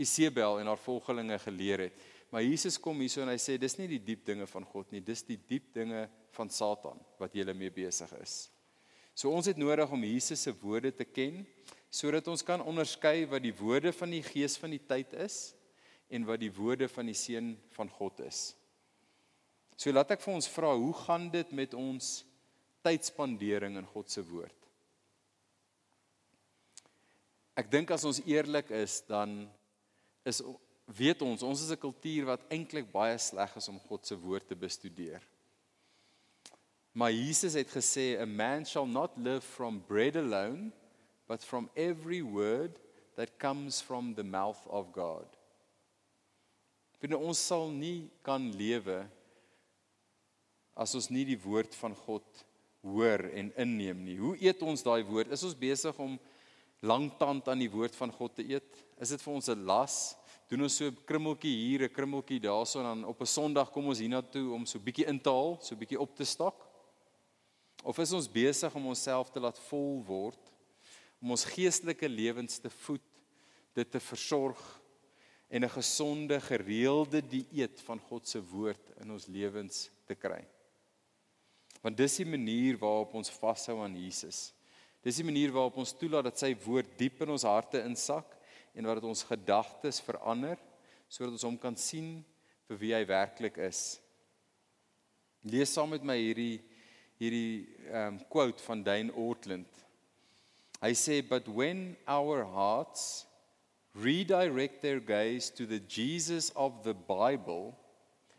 Isebel 0.00 0.60
en 0.60 0.70
haar 0.70 0.80
volgelinge 0.80 1.38
geleer 1.42 1.86
het. 1.86 2.00
Maar 2.30 2.46
Jesus 2.46 2.78
kom 2.78 3.00
hierso 3.02 3.24
en 3.24 3.32
hy 3.32 3.38
sê 3.42 3.56
dis 3.58 3.74
nie 3.80 3.88
die 3.90 4.02
diep 4.12 4.22
dinge 4.28 4.46
van 4.46 4.64
God 4.70 4.92
nie, 4.94 5.02
dis 5.02 5.24
die 5.26 5.38
diep 5.38 5.72
dinge 5.74 6.06
van 6.36 6.50
Satan 6.52 7.00
wat 7.18 7.34
jy 7.34 7.44
mee 7.52 7.72
besig 7.74 8.12
is. 8.20 8.48
So 9.14 9.32
ons 9.34 9.50
het 9.50 9.58
nodig 9.58 9.90
om 9.90 10.06
Jesus 10.06 10.46
se 10.46 10.54
woorde 10.62 10.92
te 10.94 11.04
ken 11.04 11.42
sodat 11.90 12.28
ons 12.30 12.44
kan 12.46 12.62
onderskei 12.62 13.26
wat 13.26 13.42
die 13.42 13.54
woorde 13.58 13.90
van 13.92 14.12
die 14.14 14.22
gees 14.22 14.54
van 14.62 14.70
die 14.70 14.82
tyd 14.82 15.12
is 15.18 15.50
en 16.10 16.26
wat 16.26 16.38
die 16.42 16.52
woorde 16.54 16.86
van 16.90 17.10
die 17.10 17.18
seun 17.18 17.56
van 17.74 17.90
God 17.90 18.22
is. 18.22 18.52
So 19.74 19.90
laat 19.90 20.12
ek 20.14 20.22
vir 20.22 20.36
ons 20.36 20.48
vra, 20.52 20.70
hoe 20.76 20.94
gaan 21.02 21.30
dit 21.32 21.52
met 21.56 21.74
ons 21.74 22.20
tydspandering 22.86 23.78
in 23.80 23.88
God 23.90 24.10
se 24.12 24.22
woord? 24.22 24.56
Ek 27.58 27.70
dink 27.72 27.90
as 27.90 28.06
ons 28.06 28.22
eerlik 28.22 28.70
is, 28.76 29.00
dan 29.08 29.48
is 30.30 30.42
weet 30.90 31.22
ons 31.22 31.42
ons 31.46 31.62
is 31.62 31.70
'n 31.70 31.84
kultuur 31.86 32.24
wat 32.32 32.46
eintlik 32.50 32.90
baie 32.92 33.18
sleg 33.18 33.56
is 33.56 33.68
om 33.68 33.78
God 33.88 34.06
se 34.06 34.16
woord 34.16 34.48
te 34.48 34.56
bestudeer. 34.56 35.22
Maar 36.92 37.12
Jesus 37.12 37.54
het 37.54 37.70
gesê 37.70 38.18
a 38.20 38.26
man 38.26 38.64
shall 38.64 38.86
not 38.86 39.16
live 39.16 39.40
from 39.40 39.82
bread 39.86 40.16
alone 40.16 40.72
but 41.28 41.44
from 41.44 41.70
every 41.76 42.22
word 42.22 42.80
that 43.14 43.38
comes 43.38 43.80
from 43.80 44.14
the 44.14 44.24
mouth 44.24 44.66
of 44.66 44.90
God. 44.92 45.26
Binne 47.00 47.16
ons 47.16 47.38
sal 47.38 47.70
nie 47.70 48.10
kan 48.26 48.50
lewe 48.52 49.06
as 50.74 50.94
ons 50.94 51.10
nie 51.10 51.24
die 51.24 51.38
woord 51.38 51.74
van 51.74 51.94
God 51.94 52.44
hoor 52.82 53.26
en 53.36 53.52
inneem 53.60 54.04
nie. 54.04 54.16
Hoe 54.18 54.36
eet 54.40 54.62
ons 54.64 54.82
daai 54.82 55.02
woord? 55.04 55.32
Is 55.32 55.44
ons 55.44 55.56
besig 55.56 55.96
om 56.00 56.18
langtand 56.80 57.48
aan 57.48 57.60
die 57.60 57.70
woord 57.70 57.94
van 57.96 58.12
God 58.12 58.34
te 58.36 58.46
eet? 58.46 58.80
Is 59.00 59.12
dit 59.12 59.22
vir 59.22 59.34
ons 59.34 59.48
'n 59.48 59.64
las? 59.64 60.16
Doen 60.50 60.66
ons 60.66 60.76
so 60.76 60.86
'n 60.90 60.96
krummeltjie 61.06 61.54
hier, 61.54 61.84
'n 61.84 61.94
krummeltjie 61.94 62.40
daarso 62.40 62.80
en 62.80 62.84
dan 62.84 63.04
op 63.04 63.20
'n 63.20 63.26
Sondag 63.26 63.70
kom 63.70 63.86
ons 63.86 64.00
hiernatoe 64.00 64.52
om 64.52 64.66
so 64.66 64.78
bietjie 64.78 65.06
in 65.06 65.20
te 65.20 65.30
haal, 65.30 65.58
so 65.62 65.76
bietjie 65.76 66.00
op 66.00 66.16
te 66.16 66.24
stak? 66.24 66.66
Of 67.84 67.98
is 67.98 68.12
ons 68.12 68.28
besig 68.28 68.74
om 68.74 68.86
onsself 68.86 69.30
te 69.30 69.40
laat 69.40 69.58
vol 69.70 70.02
word 70.04 70.52
om 71.22 71.30
ons 71.30 71.44
geestelike 71.44 72.08
lewens 72.08 72.58
te 72.58 72.70
voed, 72.70 73.02
dit 73.74 73.90
te 73.90 74.00
versorg 74.00 74.80
en 75.48 75.64
'n 75.64 75.68
gesonde, 75.68 76.40
gereelde 76.40 77.22
dieet 77.22 77.80
van 77.80 78.00
God 78.00 78.26
se 78.26 78.40
woord 78.40 79.00
in 79.00 79.10
ons 79.10 79.26
lewens 79.26 79.90
te 80.06 80.14
kry? 80.14 80.44
Want 81.80 81.96
dis 81.96 82.16
die 82.16 82.26
manier 82.26 82.76
waarop 82.76 83.14
ons 83.14 83.30
vashou 83.30 83.80
aan 83.84 83.96
Jesus. 83.96 84.52
Dis 85.02 85.16
die 85.16 85.24
manier 85.24 85.52
waarop 85.52 85.76
ons 85.76 85.92
toelaat 85.92 86.24
dat 86.24 86.38
sy 86.38 86.54
woord 86.54 86.98
diep 86.98 87.22
in 87.22 87.30
ons 87.30 87.42
harte 87.42 87.82
insak 87.82 88.39
en 88.80 88.88
wat 88.88 89.00
dit 89.00 89.08
ons 89.10 89.26
gedagtes 89.28 90.00
verander 90.04 90.58
sodat 91.10 91.36
ons 91.36 91.46
hom 91.46 91.58
kan 91.60 91.76
sien 91.76 92.20
vir 92.70 92.78
wie 92.80 92.92
hy 92.94 93.02
werklik 93.08 93.58
is. 93.60 93.98
Lees 95.44 95.72
saam 95.74 95.92
met 95.92 96.04
my 96.06 96.16
hierdie 96.16 96.60
hierdie 97.20 97.68
um 97.92 98.16
quote 98.32 98.62
van 98.64 98.80
Dane 98.80 99.12
Ortland. 99.12 99.68
Hy 100.80 100.94
sê 100.96 101.20
but 101.20 101.48
when 101.52 101.96
our 102.08 102.46
hearts 102.48 103.26
redirect 103.92 104.80
their 104.80 105.00
gaze 105.00 105.50
to 105.50 105.66
the 105.66 105.80
Jesus 105.80 106.48
of 106.56 106.82
the 106.82 106.94
Bible 106.94 107.76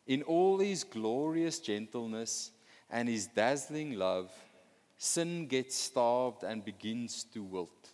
in 0.08 0.24
all 0.24 0.58
his 0.58 0.84
glorious 0.84 1.60
gentleness 1.60 2.52
and 2.90 3.08
his 3.08 3.28
dazzling 3.28 3.94
love 4.00 4.32
sin 4.98 5.48
gets 5.48 5.76
starved 5.76 6.44
and 6.44 6.66
begins 6.66 7.24
to 7.34 7.44
wilt. 7.44 7.94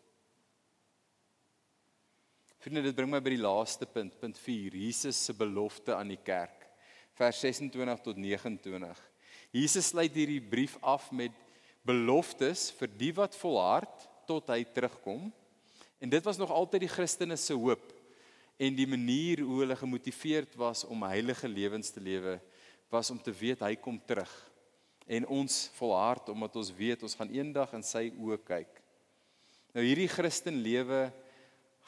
Vriende, 2.67 2.82
dit 2.84 2.97
bring 2.97 3.08
my 3.08 3.21
by 3.23 3.32
die 3.32 3.39
laaste 3.39 3.88
punt, 3.88 4.17
punt 4.19 4.36
4, 4.43 4.73
Jesus 4.75 5.15
se 5.23 5.32
belofte 5.32 5.93
aan 5.95 6.10
die 6.12 6.19
kerk. 6.19 6.65
Vers 7.15 7.38
26 7.39 8.01
tot 8.03 8.17
29. 8.19 9.03
Jesus 9.56 9.93
sluit 9.93 10.17
hierdie 10.19 10.41
brief 10.43 10.73
af 10.84 11.06
met 11.15 11.32
beloftes 11.88 12.65
vir 12.75 12.89
die 12.99 13.13
wat 13.15 13.38
volhard 13.39 14.03
tot 14.27 14.51
hy 14.51 14.65
terugkom. 14.75 15.30
En 16.03 16.12
dit 16.12 16.27
was 16.27 16.36
nog 16.41 16.51
altyd 16.51 16.84
die 16.84 16.91
Christene 16.91 17.38
se 17.39 17.56
hoop 17.56 17.86
en 18.60 18.75
die 18.75 18.89
manier 18.91 19.45
hoe 19.47 19.62
hulle 19.62 19.77
gemotiveerd 19.80 20.58
was 20.60 20.84
om 20.91 21.06
heilige 21.08 21.47
lewens 21.47 21.93
te 21.95 22.03
lewe 22.03 22.36
was 22.91 23.13
om 23.15 23.21
te 23.23 23.32
weet 23.32 23.63
hy 23.63 23.77
kom 23.80 23.95
terug. 24.03 24.34
En 25.08 25.30
ons 25.39 25.62
volhard 25.77 26.27
omdat 26.36 26.60
ons 26.60 26.73
weet 26.75 27.08
ons 27.08 27.15
gaan 27.15 27.32
eendag 27.32 27.71
in 27.80 27.88
sy 27.93 28.10
oë 28.12 28.41
kyk. 28.51 28.84
Nou 29.71 29.88
hierdie 29.88 30.12
Christen 30.12 30.60
lewe 30.67 31.06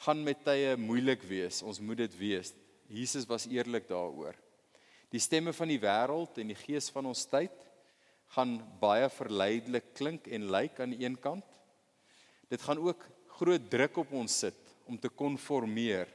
gaan 0.00 0.22
met 0.24 0.40
tye 0.44 0.76
moeilik 0.80 1.22
wees. 1.28 1.60
Ons 1.62 1.80
moet 1.80 1.98
dit 2.06 2.14
weet. 2.16 2.54
Jesus 2.90 3.26
was 3.28 3.46
eerlik 3.50 3.88
daaroor. 3.88 4.36
Die 5.10 5.20
stemme 5.20 5.52
van 5.54 5.70
die 5.70 5.80
wêreld 5.82 6.38
en 6.40 6.52
die 6.52 6.58
gees 6.58 6.88
van 6.94 7.10
ons 7.10 7.26
tyd 7.28 7.54
gaan 8.34 8.56
baie 8.80 9.08
verleidelik 9.10 9.90
klink 9.98 10.28
en 10.30 10.48
lyk 10.54 10.78
aan 10.80 10.94
die 10.94 11.04
een 11.04 11.18
kant. 11.18 11.46
Dit 12.50 12.62
gaan 12.62 12.78
ook 12.78 13.02
groot 13.40 13.66
druk 13.70 13.98
op 14.02 14.12
ons 14.14 14.40
sit 14.46 14.58
om 14.86 14.98
te 14.98 15.10
konformeer 15.10 16.08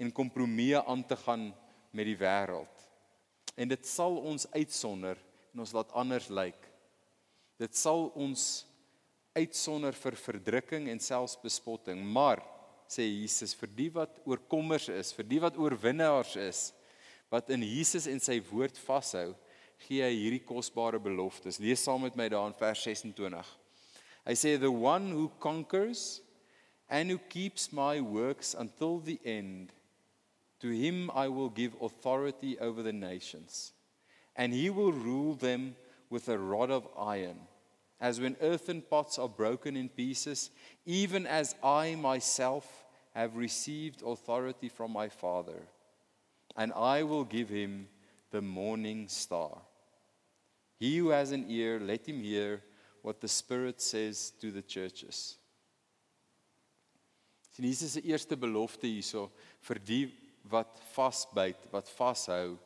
en 0.00 0.12
kompromieë 0.14 0.82
aan 0.86 1.02
te 1.06 1.18
gaan 1.24 1.50
met 1.94 2.06
die 2.06 2.18
wêreld. 2.18 2.86
En 3.56 3.70
dit 3.70 3.86
sal 3.86 4.16
ons 4.16 4.46
uitsonder 4.54 5.18
en 5.52 5.62
ons 5.64 5.74
laat 5.74 5.92
anders 5.98 6.28
lyk. 6.30 6.58
Dit 7.60 7.76
sal 7.76 8.08
ons 8.18 8.44
uitsonder 9.36 9.94
vir 9.94 10.16
verdrukking 10.18 10.88
en 10.90 11.02
selfs 11.02 11.36
bespotting, 11.42 12.00
maar 12.02 12.42
sê 12.90 13.06
Jesus 13.06 13.54
vir 13.54 13.70
die 13.76 13.88
wat 13.94 14.18
oorkommers 14.26 14.88
is, 14.90 15.12
vir 15.14 15.28
die 15.30 15.40
wat 15.42 15.58
oorwinnaars 15.60 16.34
is, 16.42 16.62
wat 17.30 17.50
in 17.54 17.62
Jesus 17.62 18.08
en 18.10 18.18
sy 18.22 18.40
woord 18.50 18.78
vashou, 18.82 19.30
gee 19.86 20.02
hy 20.02 20.10
hierdie 20.12 20.42
kosbare 20.44 20.98
beloftes. 21.00 21.60
Lees 21.62 21.84
saam 21.86 22.02
met 22.04 22.18
my 22.18 22.26
daar 22.28 22.50
in 22.50 22.56
vers 22.58 22.82
26. 22.84 23.54
Hy 24.26 24.34
sê 24.36 24.58
the 24.60 24.70
one 24.70 25.14
who 25.14 25.30
conquers 25.40 26.20
and 26.90 27.10
who 27.10 27.18
keeps 27.30 27.72
my 27.72 28.00
works 28.00 28.54
until 28.58 28.98
the 28.98 29.18
end 29.24 29.70
to 30.60 30.68
him 30.68 31.10
I 31.14 31.28
will 31.28 31.48
give 31.48 31.72
authority 31.80 32.58
over 32.58 32.82
the 32.82 32.92
nations 32.92 33.72
and 34.36 34.52
he 34.52 34.68
will 34.70 34.92
rule 34.92 35.34
them 35.34 35.76
with 36.10 36.28
a 36.28 36.38
rod 36.38 36.70
of 36.70 36.88
iron 36.98 37.38
as 38.00 38.20
when 38.20 38.36
earthen 38.42 38.82
pots 38.82 39.18
are 39.18 39.28
broken 39.28 39.76
in 39.76 39.88
pieces 39.88 40.50
even 40.84 41.26
as 41.26 41.54
I 41.62 41.94
myself 41.94 42.79
have 43.20 43.36
received 43.36 44.02
authority 44.02 44.68
from 44.68 44.92
my 44.92 45.08
Father, 45.08 45.60
and 46.56 46.72
I 46.72 47.02
will 47.02 47.24
give 47.24 47.48
him 47.48 47.86
the 48.30 48.40
morning 48.40 49.08
star. 49.08 49.58
He 50.78 50.96
who 50.96 51.10
has 51.10 51.32
an 51.32 51.44
ear, 51.48 51.78
let 51.78 52.06
him 52.08 52.20
hear 52.22 52.62
what 53.02 53.20
the 53.20 53.28
Spirit 53.28 53.80
says 53.80 54.32
to 54.40 54.50
the 54.50 54.62
churches. 54.62 55.36
Sien 57.52 57.66
Jesus 57.66 57.92
se 57.92 58.00
eerste 58.00 58.36
belofte 58.36 58.88
hierso 58.88 59.28
vir 59.68 59.80
die 59.84 60.04
wat 60.48 60.80
vasbyt, 60.94 61.68
wat 61.72 61.90
vashou, 61.98 62.56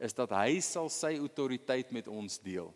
is 0.00 0.14
dat 0.16 0.32
hy 0.32 0.60
sal 0.64 0.88
sy 0.88 1.18
autoriteit 1.18 1.92
met 1.92 2.08
ons 2.08 2.38
deel 2.40 2.72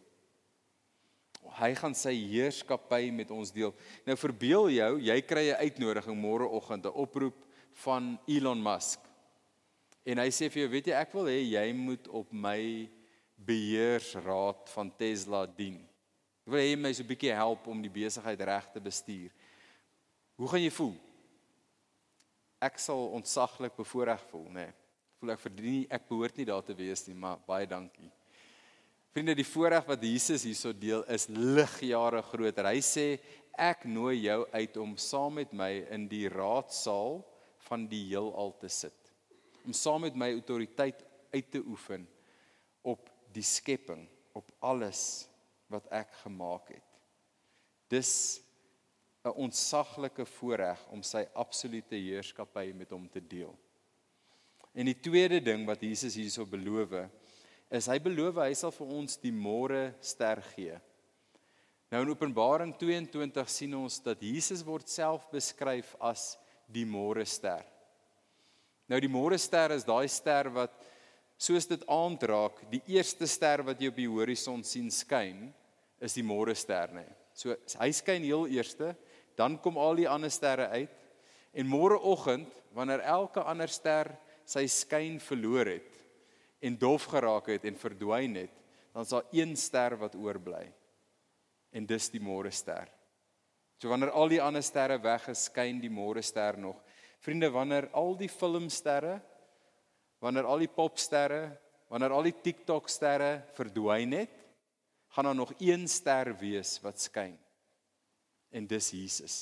hy 1.59 1.75
gaan 1.75 1.95
sy 1.95 2.15
heerskappy 2.15 3.11
met 3.15 3.31
ons 3.35 3.53
deel. 3.53 3.75
Nou 4.07 4.17
verbeel 4.17 4.71
jou, 4.77 4.93
jy 5.01 5.21
kry 5.23 5.51
'n 5.51 5.63
uitnodiging 5.67 6.17
môreoggend, 6.17 6.87
'n 6.87 6.95
oproep 6.95 7.39
van 7.85 8.19
Elon 8.27 8.63
Musk. 8.63 9.01
En 10.05 10.19
hy 10.19 10.29
sê 10.31 10.51
vir 10.51 10.63
jou, 10.63 10.71
weet 10.71 10.87
jy, 10.87 10.93
ek 10.93 11.13
wil 11.13 11.25
hê 11.25 11.41
jy 11.43 11.73
moet 11.73 12.09
op 12.09 12.33
my 12.33 12.89
beheersraad 13.37 14.69
van 14.71 14.91
Tesla 14.97 15.47
dien. 15.47 15.79
Ek 16.43 16.51
wil 16.51 16.61
hê 16.61 16.71
jy 16.71 16.77
my 16.77 16.93
so 16.93 17.03
'n 17.03 17.07
bietjie 17.09 17.35
help 17.35 17.67
om 17.67 17.83
die 17.83 17.91
besigheid 17.91 18.41
reg 18.41 18.73
te 18.73 18.81
bestuur. 18.81 19.31
Hoe 20.37 20.49
gaan 20.49 20.63
jy 20.63 20.71
voel? 20.71 20.97
Ek 22.61 22.79
sal 22.79 23.11
ontsaglik 23.15 23.77
bevoordeel 23.77 24.19
voel, 24.31 24.49
nê. 24.49 24.67
Nee. 24.67 24.73
Voel 25.19 25.31
ek 25.31 25.41
verdien 25.41 25.73
nie, 25.73 25.87
ek 25.91 26.09
behoort 26.09 26.37
nie 26.37 26.45
daar 26.45 26.63
te 26.63 26.75
wees 26.75 27.07
nie, 27.07 27.15
maar 27.15 27.39
baie 27.47 27.67
dankie. 27.67 28.11
Vriende, 29.13 29.35
die 29.37 29.45
voorreg 29.45 29.85
wat 29.85 30.05
Jesus 30.07 30.47
hierso 30.49 30.71
deel 30.73 31.03
is 31.13 31.27
ligjare 31.29 32.23
groter. 32.25 32.71
Hy 32.73 32.81
sê 32.81 33.07
ek 33.61 33.85
nooi 33.85 34.23
jou 34.23 34.39
uit 34.55 34.79
om 34.81 34.95
saam 34.97 35.37
met 35.37 35.53
my 35.53 35.69
in 35.93 36.07
die 36.09 36.31
raadsaal 36.33 37.21
van 37.67 37.85
die 37.91 38.07
heelal 38.09 38.55
te 38.63 38.71
sit. 38.73 39.13
Om 39.69 39.77
saam 39.77 40.07
met 40.07 40.17
my 40.17 40.31
autoriteit 40.33 41.05
uit 41.35 41.51
te 41.53 41.61
oefen 41.61 42.09
op 42.89 43.13
die 43.37 43.45
skepping, 43.45 44.07
op 44.33 44.49
alles 44.65 45.27
wat 45.69 45.93
ek 45.93 46.17
gemaak 46.25 46.73
het. 46.73 46.89
Dis 47.93 48.41
'n 49.29 49.37
ontsaglike 49.45 50.25
voorreg 50.25 50.81
om 50.89 51.03
sy 51.03 51.29
absolute 51.35 51.97
heerskappy 51.97 52.73
met 52.75 52.91
hom 52.91 53.09
te 53.09 53.21
deel. 53.21 53.53
En 54.73 54.87
die 54.89 55.01
tweede 55.01 55.41
ding 55.41 55.67
wat 55.67 55.83
Jesus 55.85 56.15
hierso 56.15 56.47
beloof, 56.47 57.09
is 57.73 57.89
hy 57.89 57.97
beloof 58.05 58.37
hy 58.43 58.53
sal 58.57 58.73
vir 58.75 58.91
ons 59.01 59.17
die 59.21 59.33
môre 59.33 59.93
ster 60.05 60.43
gee. 60.53 60.77
Nou 61.93 62.03
in 62.05 62.13
Openbaring 62.13 62.73
22 62.77 63.53
sien 63.53 63.77
ons 63.77 63.99
dat 64.05 64.21
Jesus 64.25 64.63
word 64.65 64.89
self 64.89 65.25
beskryf 65.33 65.95
as 66.01 66.35
die 66.69 66.85
môre 66.89 67.25
ster. 67.29 67.65
Nou 68.89 69.01
die 69.01 69.13
môre 69.13 69.39
ster 69.41 69.73
is 69.77 69.87
daai 69.89 70.09
ster 70.09 70.51
wat 70.53 70.75
soos 71.41 71.67
dit 71.69 71.83
aand 71.91 72.23
raak, 72.29 72.61
die 72.71 72.83
eerste 72.93 73.29
ster 73.29 73.65
wat 73.67 73.81
jy 73.81 73.91
op 73.93 73.99
die 73.99 74.09
horison 74.09 74.61
sien 74.65 74.91
skyn, 74.93 75.49
is 76.01 76.17
die 76.17 76.25
môre 76.27 76.55
ster 76.57 76.93
nê. 76.93 77.07
So 77.33 77.57
hy 77.81 77.89
skyn 77.97 78.25
heel 78.27 78.45
eerste, 78.53 78.93
dan 79.37 79.57
kom 79.65 79.81
al 79.81 79.97
die 80.01 80.09
ander 80.09 80.33
sterre 80.33 80.69
uit 80.77 80.93
en 81.57 81.69
môreoggend 81.69 82.53
wanneer 82.77 83.05
elke 83.15 83.45
ander 83.49 83.73
ster 83.73 84.13
sy 84.49 84.67
skyn 84.69 85.19
verloor 85.23 85.73
het 85.73 85.92
en 86.63 86.79
dof 86.79 87.09
geraak 87.11 87.51
het 87.51 87.65
en 87.67 87.79
verdwyn 87.79 88.37
het, 88.45 88.55
dan 88.93 89.03
is 89.03 89.13
daar 89.13 89.29
een 89.35 89.57
ster 89.57 89.97
wat 89.99 90.15
oorbly. 90.15 90.65
En 91.73 91.87
dis 91.89 92.11
die 92.13 92.21
môre 92.23 92.53
ster. 92.53 92.91
So 93.81 93.91
wanneer 93.91 94.13
al 94.15 94.31
die 94.31 94.43
ander 94.43 94.63
sterre 94.63 95.01
weg 95.03 95.25
is, 95.33 95.49
skyn 95.49 95.81
die 95.83 95.91
môre 95.91 96.23
ster 96.23 96.59
nog. 96.61 96.77
Vriende, 97.23 97.49
wanneer 97.51 97.89
al 97.99 98.15
die 98.19 98.31
filmsterre, 98.31 99.17
wanneer 100.23 100.47
al 100.47 100.63
die 100.63 100.71
popsterre, 100.71 101.49
wanneer 101.91 102.15
al 102.15 102.29
die 102.29 102.37
TikTok 102.45 102.87
sterre 102.91 103.41
verdwyn 103.57 104.15
het, 104.21 104.37
gaan 105.13 105.29
daar 105.29 105.37
nog 105.37 105.53
een 105.59 105.89
ster 105.89 106.31
wees 106.39 106.77
wat 106.85 107.01
skyn. 107.01 107.35
En 108.53 108.67
dis 108.67 108.91
Jesus. 108.95 109.37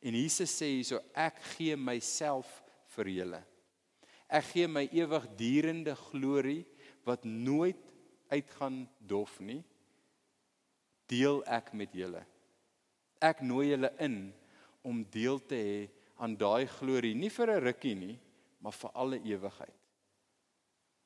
En 0.00 0.14
Jesus 0.14 0.54
sê 0.54 0.70
hierso 0.76 1.00
ek 1.18 1.40
gee 1.56 1.76
myself 1.76 2.48
vir 2.94 3.10
julle. 3.16 3.40
Ek 4.28 4.44
gee 4.52 4.68
my 4.68 4.84
ewigdurende 4.92 5.94
glorie 5.96 6.66
wat 7.08 7.24
nooit 7.24 7.80
uitgaan 8.28 8.82
dof 9.00 9.38
nie. 9.40 9.62
Deel 11.08 11.40
ek 11.48 11.72
met 11.72 11.94
julle. 11.96 12.20
Ek 13.24 13.40
nooi 13.40 13.70
julle 13.70 13.90
in 14.04 14.18
om 14.84 15.00
deel 15.10 15.40
te 15.48 15.56
hê 15.56 15.78
aan 16.20 16.36
daai 16.36 16.66
glorie, 16.66 17.14
nie 17.14 17.30
vir 17.30 17.50
'n 17.50 17.64
rukkie 17.64 17.94
nie, 17.94 18.18
maar 18.60 18.72
vir 18.72 18.90
alle 18.94 19.18
ewigheid. 19.24 19.74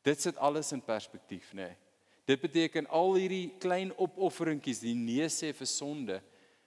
Dit 0.03 0.21
sit 0.21 0.37
alles 0.37 0.73
in 0.73 0.81
perspektief, 0.81 1.53
nê. 1.53 1.69
Nee. 1.69 1.77
Dit 2.27 2.41
beteken 2.41 2.87
al 2.87 3.15
hierdie 3.15 3.53
klein 3.59 3.93
opofferingkies, 3.99 4.81
die 4.81 4.95
nee 4.95 5.27
sê 5.29 5.53
vir 5.53 5.67
sonde, 5.67 6.23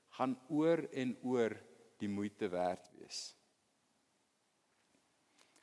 gaan 0.10 0.38
oor 0.50 0.88
en 0.94 1.18
oor 1.24 1.56
die 2.00 2.08
moeite 2.08 2.48
werd 2.52 2.90
wees. 3.00 3.35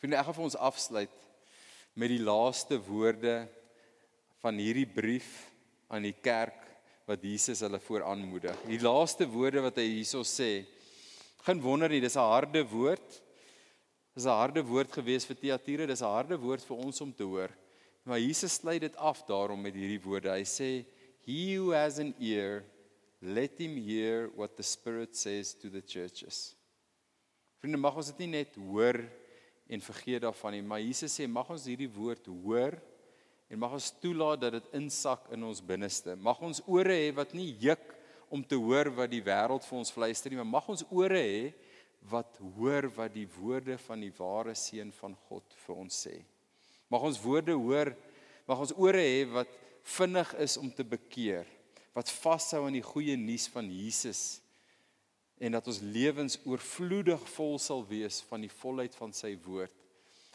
Vind 0.03 0.16
ek 0.18 0.26
gaan 0.26 0.34
vir 0.34 0.46
ons 0.48 0.59
afsluit 0.59 1.18
met 1.94 2.11
die 2.11 2.22
laaste 2.26 2.74
woorde 2.82 3.44
van 4.42 4.57
hierdie 4.59 4.88
brief 4.90 5.28
aan 5.92 6.03
die 6.09 6.16
kerk 6.16 6.59
wat 7.07 7.22
Jesus 7.22 7.62
hulle 7.62 7.78
vooraanmoedig. 7.78 8.64
Die 8.66 8.80
laaste 8.82 9.28
woorde 9.30 9.62
wat 9.62 9.78
hy 9.78 9.84
hierso 9.86 10.24
sê. 10.26 10.64
Geen 11.46 11.62
wonder 11.62 11.90
nie, 11.92 12.00
dis 12.03 12.16
'n 12.16 12.32
harde 12.34 12.64
woord. 12.66 13.22
Dis 14.16 14.26
'n 14.26 14.38
harde 14.42 14.62
woord 14.66 14.90
gewees 14.90 15.24
vir 15.24 15.36
Thyatira, 15.36 15.86
dis 15.86 16.03
'n 16.03 16.14
harde 16.18 16.36
woord 16.36 16.64
vir 16.66 16.76
ons 16.76 17.00
om 17.00 17.12
te 17.12 17.22
hoor. 17.22 17.50
Maar 18.05 18.18
Jesus 18.18 18.59
sluit 18.59 18.80
dit 18.80 18.96
af 18.96 19.22
daarom 19.26 19.62
met 19.62 19.74
hierdie 19.74 20.03
woorde. 20.03 20.30
Hy 20.30 20.42
sê, 20.42 20.84
"He 21.24 21.55
who 21.55 21.70
has 21.70 22.00
an 22.00 22.12
ear, 22.18 22.64
let 23.20 23.57
him 23.57 23.76
hear 23.76 24.30
what 24.34 24.57
the 24.57 24.64
Spirit 24.64 25.16
says 25.16 25.55
to 25.55 25.70
the 25.70 25.80
churches." 25.80 26.57
Vriende, 27.61 27.78
mag 27.78 27.96
ons 27.96 28.07
dit 28.07 28.18
nie 28.18 28.42
net 28.42 28.57
hoor 28.57 28.98
en 29.72 29.80
vergeet 29.80 30.22
daarvan 30.26 30.56
nie, 30.56 30.64
maar 30.66 30.82
Jesus 30.82 31.14
sê, 31.16 31.26
mag 31.30 31.48
ons 31.52 31.64
hierdie 31.70 31.90
woord 31.90 32.26
hoor 32.44 32.76
en 33.52 33.60
mag 33.60 33.72
ons 33.76 33.90
toelaat 34.02 34.40
dat 34.44 34.56
dit 34.58 34.74
insak 34.76 35.30
in 35.32 35.44
ons 35.48 35.62
binneste. 35.64 36.16
Mag 36.20 36.40
ons 36.44 36.60
ore 36.68 36.96
hê 36.96 37.08
wat 37.16 37.32
nie 37.36 37.50
juk 37.60 37.82
om 38.32 38.44
te 38.44 38.56
hoor 38.56 38.90
wat 38.96 39.12
die 39.12 39.22
wêreld 39.24 39.64
vir 39.68 39.78
ons 39.78 39.92
fluister 39.92 40.32
nie, 40.32 40.40
maar 40.40 40.50
mag 40.60 40.68
ons 40.72 40.84
ore 40.88 41.20
hê 41.20 41.40
wat 42.10 42.36
hoor 42.56 42.88
wat 42.96 43.12
die 43.14 43.28
woorde 43.38 43.78
van 43.86 44.02
die 44.02 44.12
ware 44.18 44.54
seun 44.58 44.92
van 44.98 45.16
God 45.28 45.56
vir 45.64 45.82
ons 45.84 46.02
sê. 46.06 46.16
Mag 46.92 47.04
ons 47.08 47.20
woorde 47.22 47.56
hoor, 47.56 47.92
mag 48.48 48.64
ons 48.64 48.74
ore 48.76 49.00
hê 49.00 49.24
wat 49.30 49.52
vinnig 49.96 50.32
is 50.42 50.58
om 50.60 50.68
te 50.72 50.84
bekeer, 50.84 51.48
wat 51.96 52.10
vashou 52.22 52.66
aan 52.66 52.76
die 52.76 52.84
goeie 52.84 53.16
nuus 53.16 53.48
van 53.52 53.68
Jesus 53.72 54.41
en 55.43 55.57
dat 55.57 55.66
ons 55.66 55.80
lewens 55.82 56.38
oorvloedig 56.47 57.22
vol 57.34 57.57
sal 57.59 57.82
wees 57.88 58.20
van 58.28 58.45
die 58.45 58.53
volheid 58.61 58.95
van 58.95 59.14
sy 59.16 59.34
woord 59.43 59.74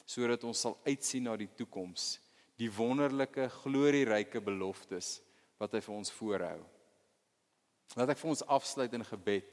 sodat 0.08 0.43
ons 0.47 0.62
sal 0.64 0.78
uitsien 0.88 1.26
na 1.28 1.34
die 1.36 1.49
toekoms, 1.60 2.16
die 2.55 2.70
wonderlike 2.72 3.49
glorieryke 3.58 4.39
beloftes 4.39 5.18
wat 5.60 5.76
hy 5.76 5.82
vir 5.84 5.95
ons 5.97 6.12
voorhou. 6.16 6.62
Laat 7.99 8.14
ek 8.14 8.22
vir 8.22 8.32
ons 8.32 8.45
afsluit 8.55 8.95
in 8.95 9.03
gebed 9.03 9.51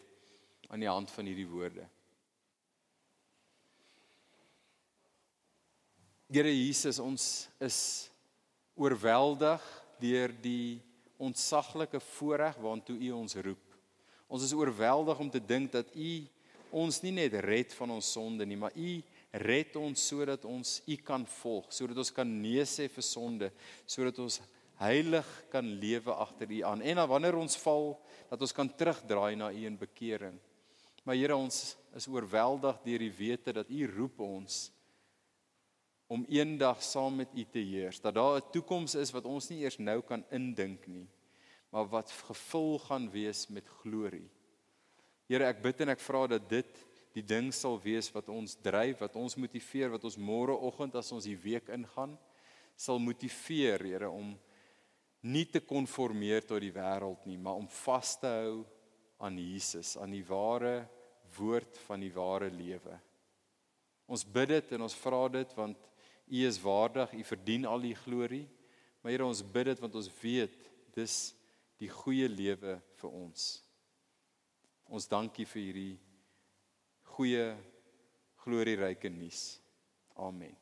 aan 0.71 0.83
die 0.83 0.91
hand 0.91 1.11
van 1.11 1.27
hierdie 1.27 1.49
woorde. 1.51 1.89
Here 6.31 6.51
Jesus, 6.51 7.03
ons 7.03 7.49
is 7.63 7.79
oorweldig 8.79 9.63
deur 10.03 10.35
die 10.43 10.79
ontsaglike 11.19 12.01
voorreg 12.15 12.59
waartoe 12.63 12.97
U 13.09 13.13
ons 13.19 13.39
roep. 13.43 13.64
Ons 14.29 14.47
is 14.47 14.55
oorweldig 14.57 15.19
om 15.19 15.31
te 15.31 15.43
dink 15.43 15.73
dat 15.73 15.91
U 15.95 16.13
ons 16.75 17.01
nie 17.05 17.13
net 17.15 17.37
red 17.45 17.75
van 17.79 17.93
ons 17.95 18.13
sonde 18.17 18.47
nie, 18.47 18.59
maar 18.59 18.75
U 18.75 19.03
red 19.45 19.77
ons 19.79 20.09
sodat 20.09 20.45
ons 20.47 20.81
U 20.87 20.97
kan 21.07 21.27
volg, 21.41 21.71
sodat 21.75 21.99
ons 22.03 22.13
kan 22.15 22.29
nee 22.29 22.65
sê 22.67 22.89
vir 22.91 23.07
sonde, 23.07 23.51
sodat 23.87 24.19
ons 24.23 24.41
heilig 24.81 25.29
kan 25.53 25.67
lewe 25.81 26.15
agter 26.25 26.51
U 26.51 26.61
aan. 26.67 26.83
En 26.83 27.03
dan 27.03 27.09
wanneer 27.11 27.39
ons 27.39 27.57
val, 27.63 27.95
dat 28.31 28.43
ons 28.43 28.55
kan 28.55 28.71
terugdraai 28.71 29.37
na 29.39 29.53
U 29.53 29.67
in 29.67 29.79
bekering. 29.79 30.39
Maar 31.05 31.19
Here, 31.21 31.37
ons 31.37 31.77
is 31.95 32.09
oorweldig 32.09 32.81
deur 32.87 33.05
die 33.05 33.13
wete 33.13 33.53
dat 33.55 33.71
U 33.71 33.87
roep 33.93 34.23
ons 34.25 34.65
om 36.11 36.25
eendag 36.29 36.83
saam 36.85 37.21
met 37.23 37.33
U 37.35 37.45
te 37.51 37.63
heers. 37.63 38.01
Dat 38.01 38.15
daar 38.15 38.41
'n 38.41 38.51
toekoms 38.53 38.95
is 38.95 39.13
wat 39.13 39.25
ons 39.25 39.49
nie 39.51 39.63
eers 39.63 39.79
nou 39.79 40.01
kan 40.03 40.25
indink 40.31 40.87
nie, 40.87 41.07
maar 41.75 41.89
wat 41.91 42.11
gevul 42.29 42.79
gaan 42.79 43.09
wees 43.11 43.49
met 43.51 43.67
glorie. 43.83 44.29
Here, 45.27 45.49
ek 45.51 45.59
bid 45.65 45.81
en 45.83 45.91
ek 45.91 46.03
vra 46.05 46.21
dat 46.31 46.45
dit 46.47 46.77
die 47.17 47.25
ding 47.27 47.49
sal 47.55 47.81
wees 47.83 48.13
wat 48.15 48.31
ons 48.31 48.55
dryf, 48.63 49.01
wat 49.03 49.17
ons 49.19 49.35
motiveer, 49.35 49.91
wat 49.91 50.07
ons 50.07 50.19
môreoggend 50.21 50.95
as 51.01 51.11
ons 51.17 51.27
die 51.27 51.35
week 51.35 51.73
ingaan, 51.75 52.15
sal 52.79 53.03
motiveer, 53.03 53.83
Here, 53.91 54.07
om 54.07 54.37
nie 55.27 55.45
te 55.51 55.65
konformeer 55.67 56.47
tot 56.47 56.63
die 56.63 56.71
wêreld 56.75 57.27
nie, 57.27 57.41
maar 57.43 57.59
om 57.59 57.67
vas 57.83 58.15
te 58.23 58.31
hou 58.31 58.63
aan 59.19 59.43
Jesus, 59.43 59.97
aan 59.99 60.15
die 60.15 60.25
ware 60.31 60.85
woord 61.35 61.75
van 61.89 62.07
die 62.07 62.15
ware 62.15 62.55
lewe. 62.55 63.01
Ons 64.07 64.23
bid 64.23 64.53
dit 64.61 64.75
en 64.77 64.87
ons 64.87 65.01
vra 65.03 65.25
dit 65.41 65.59
want 65.59 65.91
U 66.25 66.47
is 66.47 66.63
waardig, 66.63 67.19
U 67.19 67.25
verdien 67.35 67.67
al 67.67 67.83
die 67.83 67.97
glorie. 67.99 68.45
Maar 69.03 69.17
Here, 69.17 69.27
ons 69.27 69.43
bid 69.43 69.75
dit 69.75 69.83
want 69.83 69.99
ons 69.99 70.15
weet 70.23 70.71
dis 70.95 71.35
die 71.85 71.93
goeie 71.93 72.29
lewe 72.31 72.79
vir 73.01 73.11
ons. 73.13 73.63
Ons 74.89 75.09
dankie 75.11 75.47
vir 75.49 75.63
hierdie 75.63 75.99
goeie 77.15 77.57
glorieryke 78.45 79.09
nuus. 79.13 79.61
Amen. 80.21 80.57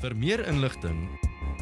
Vir 0.00 0.14
meer 0.20 0.40
inligting 0.48 1.08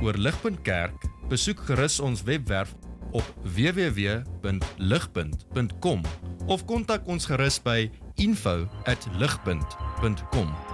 oor 0.02 0.16
Ligpunt 0.18 0.64
Kerk, 0.66 1.00
besoek 1.30 1.58
gerus 1.68 2.00
ons 2.02 2.22
webwerf 2.26 2.74
op 3.12 3.24
www.ligpunt.com 3.44 6.02
of 6.50 6.64
kontak 6.66 7.06
ons 7.06 7.26
gerus 7.30 7.62
by 7.62 7.90
info@ligpunt.com 8.18 10.71